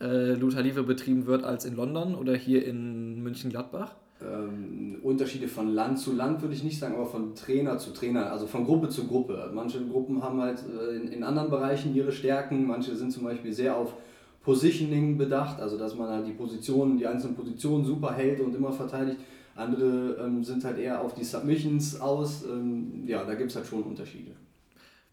äh, 0.00 0.34
Luther 0.34 0.62
Livre 0.62 0.84
betrieben 0.84 1.26
wird 1.26 1.42
als 1.42 1.64
in 1.64 1.74
London 1.74 2.14
oder 2.14 2.36
hier 2.36 2.64
in 2.64 3.24
München-Gladbach? 3.24 3.96
Ähm, 4.30 4.98
Unterschiede 5.02 5.48
von 5.48 5.68
Land 5.74 5.98
zu 5.98 6.12
Land 6.12 6.42
würde 6.42 6.54
ich 6.54 6.64
nicht 6.64 6.78
sagen, 6.78 6.94
aber 6.94 7.06
von 7.06 7.34
Trainer 7.34 7.78
zu 7.78 7.92
Trainer, 7.92 8.30
also 8.30 8.46
von 8.46 8.64
Gruppe 8.64 8.88
zu 8.88 9.06
Gruppe. 9.06 9.50
Manche 9.54 9.84
Gruppen 9.86 10.22
haben 10.22 10.40
halt 10.40 10.62
äh, 10.62 10.96
in, 10.96 11.08
in 11.08 11.24
anderen 11.24 11.50
Bereichen 11.50 11.94
ihre 11.94 12.12
Stärken, 12.12 12.66
manche 12.66 12.94
sind 12.94 13.12
zum 13.12 13.24
Beispiel 13.24 13.52
sehr 13.52 13.76
auf 13.76 13.94
Positioning 14.42 15.18
bedacht, 15.18 15.60
also 15.60 15.78
dass 15.78 15.96
man 15.96 16.08
halt 16.08 16.26
die 16.26 16.32
Positionen, 16.32 16.98
die 16.98 17.06
einzelnen 17.06 17.36
Positionen 17.36 17.84
super 17.84 18.12
hält 18.12 18.40
und 18.40 18.54
immer 18.54 18.72
verteidigt. 18.72 19.18
Andere 19.54 20.16
ähm, 20.24 20.42
sind 20.42 20.64
halt 20.64 20.78
eher 20.78 21.00
auf 21.00 21.14
die 21.14 21.24
Submissions 21.24 22.00
aus. 22.00 22.44
Ähm, 22.44 23.04
ja, 23.06 23.24
da 23.24 23.34
gibt 23.34 23.50
es 23.50 23.56
halt 23.56 23.66
schon 23.66 23.82
Unterschiede. 23.82 24.32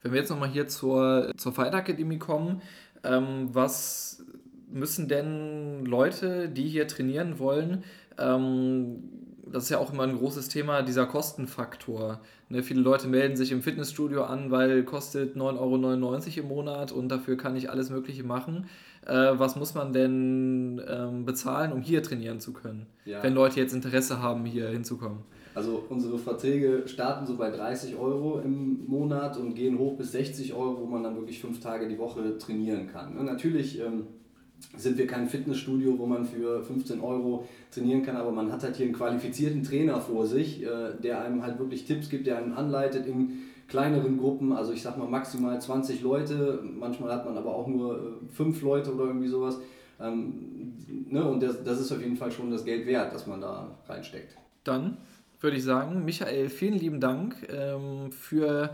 Wenn 0.01 0.13
wir 0.13 0.19
jetzt 0.19 0.29
nochmal 0.29 0.49
hier 0.49 0.67
zur, 0.67 1.31
zur 1.35 1.51
Fight 1.51 1.73
Academy 1.73 2.17
kommen, 2.17 2.61
ähm, 3.03 3.49
was 3.51 4.23
müssen 4.71 5.07
denn 5.07 5.85
Leute, 5.85 6.49
die 6.49 6.67
hier 6.67 6.87
trainieren 6.87 7.39
wollen, 7.39 7.83
ähm, 8.19 9.03
das 9.51 9.63
ist 9.63 9.69
ja 9.69 9.79
auch 9.79 9.93
immer 9.93 10.03
ein 10.03 10.17
großes 10.17 10.49
Thema, 10.49 10.82
dieser 10.82 11.05
Kostenfaktor. 11.05 12.19
Ne, 12.49 12.63
viele 12.63 12.82
Leute 12.82 13.08
melden 13.08 13.36
sich 13.36 13.51
im 13.51 13.62
Fitnessstudio 13.62 14.23
an, 14.23 14.51
weil 14.51 14.84
kostet 14.84 15.36
9,99 15.36 15.58
Euro 15.58 16.39
im 16.39 16.47
Monat 16.47 16.91
und 16.91 17.10
dafür 17.10 17.38
kann 17.38 17.55
ich 17.55 17.69
alles 17.69 17.89
Mögliche 17.89 18.23
machen. 18.23 18.67
Äh, 19.05 19.13
was 19.13 19.55
muss 19.55 19.73
man 19.75 19.93
denn 19.93 20.82
ähm, 20.88 21.25
bezahlen, 21.25 21.71
um 21.71 21.82
hier 21.82 22.03
trainieren 22.03 22.39
zu 22.39 22.53
können, 22.53 22.86
ja. 23.05 23.23
wenn 23.23 23.34
Leute 23.34 23.60
jetzt 23.60 23.73
Interesse 23.73 24.21
haben, 24.21 24.45
hier 24.45 24.67
hinzukommen? 24.69 25.19
Also 25.55 25.84
unsere 25.89 26.17
Verträge 26.17 26.84
starten 26.86 27.25
so 27.25 27.36
bei 27.36 27.49
30 27.49 27.95
Euro 27.95 28.39
im 28.39 28.86
Monat 28.88 29.38
und 29.38 29.55
gehen 29.55 29.77
hoch 29.77 29.97
bis 29.97 30.12
60 30.12 30.53
Euro, 30.53 30.82
wo 30.82 30.86
man 30.86 31.03
dann 31.03 31.15
wirklich 31.15 31.41
fünf 31.41 31.60
Tage 31.60 31.88
die 31.88 31.97
Woche 31.97 32.38
trainieren 32.38 32.88
kann. 32.88 33.17
Und 33.17 33.25
natürlich 33.25 33.79
ähm, 33.79 34.03
sind 34.77 34.97
wir 34.97 35.07
kein 35.07 35.27
Fitnessstudio, 35.27 35.97
wo 35.97 36.05
man 36.05 36.25
für 36.25 36.63
15 36.63 37.01
Euro 37.01 37.47
trainieren 37.71 38.03
kann, 38.03 38.15
aber 38.15 38.31
man 38.31 38.51
hat 38.51 38.63
halt 38.63 38.75
hier 38.75 38.85
einen 38.85 38.95
qualifizierten 38.95 39.63
Trainer 39.63 39.99
vor 39.99 40.25
sich, 40.25 40.63
äh, 40.63 40.91
der 41.01 41.21
einem 41.21 41.43
halt 41.43 41.59
wirklich 41.59 41.85
Tipps 41.85 42.09
gibt, 42.09 42.27
der 42.27 42.37
einem 42.37 42.53
anleitet 42.53 43.05
in 43.05 43.39
kleineren 43.67 44.17
Gruppen, 44.17 44.51
also 44.51 44.73
ich 44.73 44.81
sag 44.81 44.97
mal 44.97 45.07
maximal 45.07 45.59
20 45.59 46.01
Leute, 46.01 46.61
manchmal 46.63 47.13
hat 47.13 47.25
man 47.25 47.37
aber 47.37 47.53
auch 47.53 47.67
nur 47.67 47.97
äh, 47.97 48.33
fünf 48.33 48.61
Leute 48.61 48.93
oder 48.93 49.05
irgendwie 49.05 49.27
sowas. 49.27 49.59
Ähm, 49.99 50.73
ne? 51.09 51.23
Und 51.23 51.41
das, 51.43 51.63
das 51.63 51.79
ist 51.79 51.91
auf 51.91 52.01
jeden 52.01 52.17
Fall 52.17 52.31
schon 52.31 52.51
das 52.51 52.65
Geld 52.65 52.85
wert, 52.87 53.13
dass 53.13 53.27
man 53.27 53.41
da 53.41 53.77
reinsteckt. 53.87 54.35
Dann 54.63 54.97
würde 55.39 55.57
ich 55.57 55.63
sagen, 55.63 56.03
Michael, 56.03 56.49
vielen 56.49 56.77
lieben 56.77 56.99
Dank 56.99 57.35
ähm, 57.49 58.11
für 58.11 58.71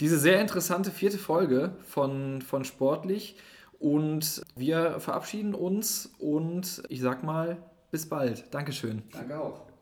diese 0.00 0.18
sehr 0.18 0.40
interessante 0.40 0.90
vierte 0.90 1.18
Folge 1.18 1.72
von, 1.84 2.40
von 2.42 2.64
Sportlich. 2.64 3.36
Und 3.78 4.42
wir 4.56 4.98
verabschieden 5.00 5.54
uns 5.54 6.10
und 6.18 6.82
ich 6.88 7.00
sag 7.00 7.22
mal, 7.22 7.58
bis 7.90 8.08
bald. 8.08 8.52
Dankeschön. 8.52 9.02
Danke 9.12 9.40
auch. 9.40 9.67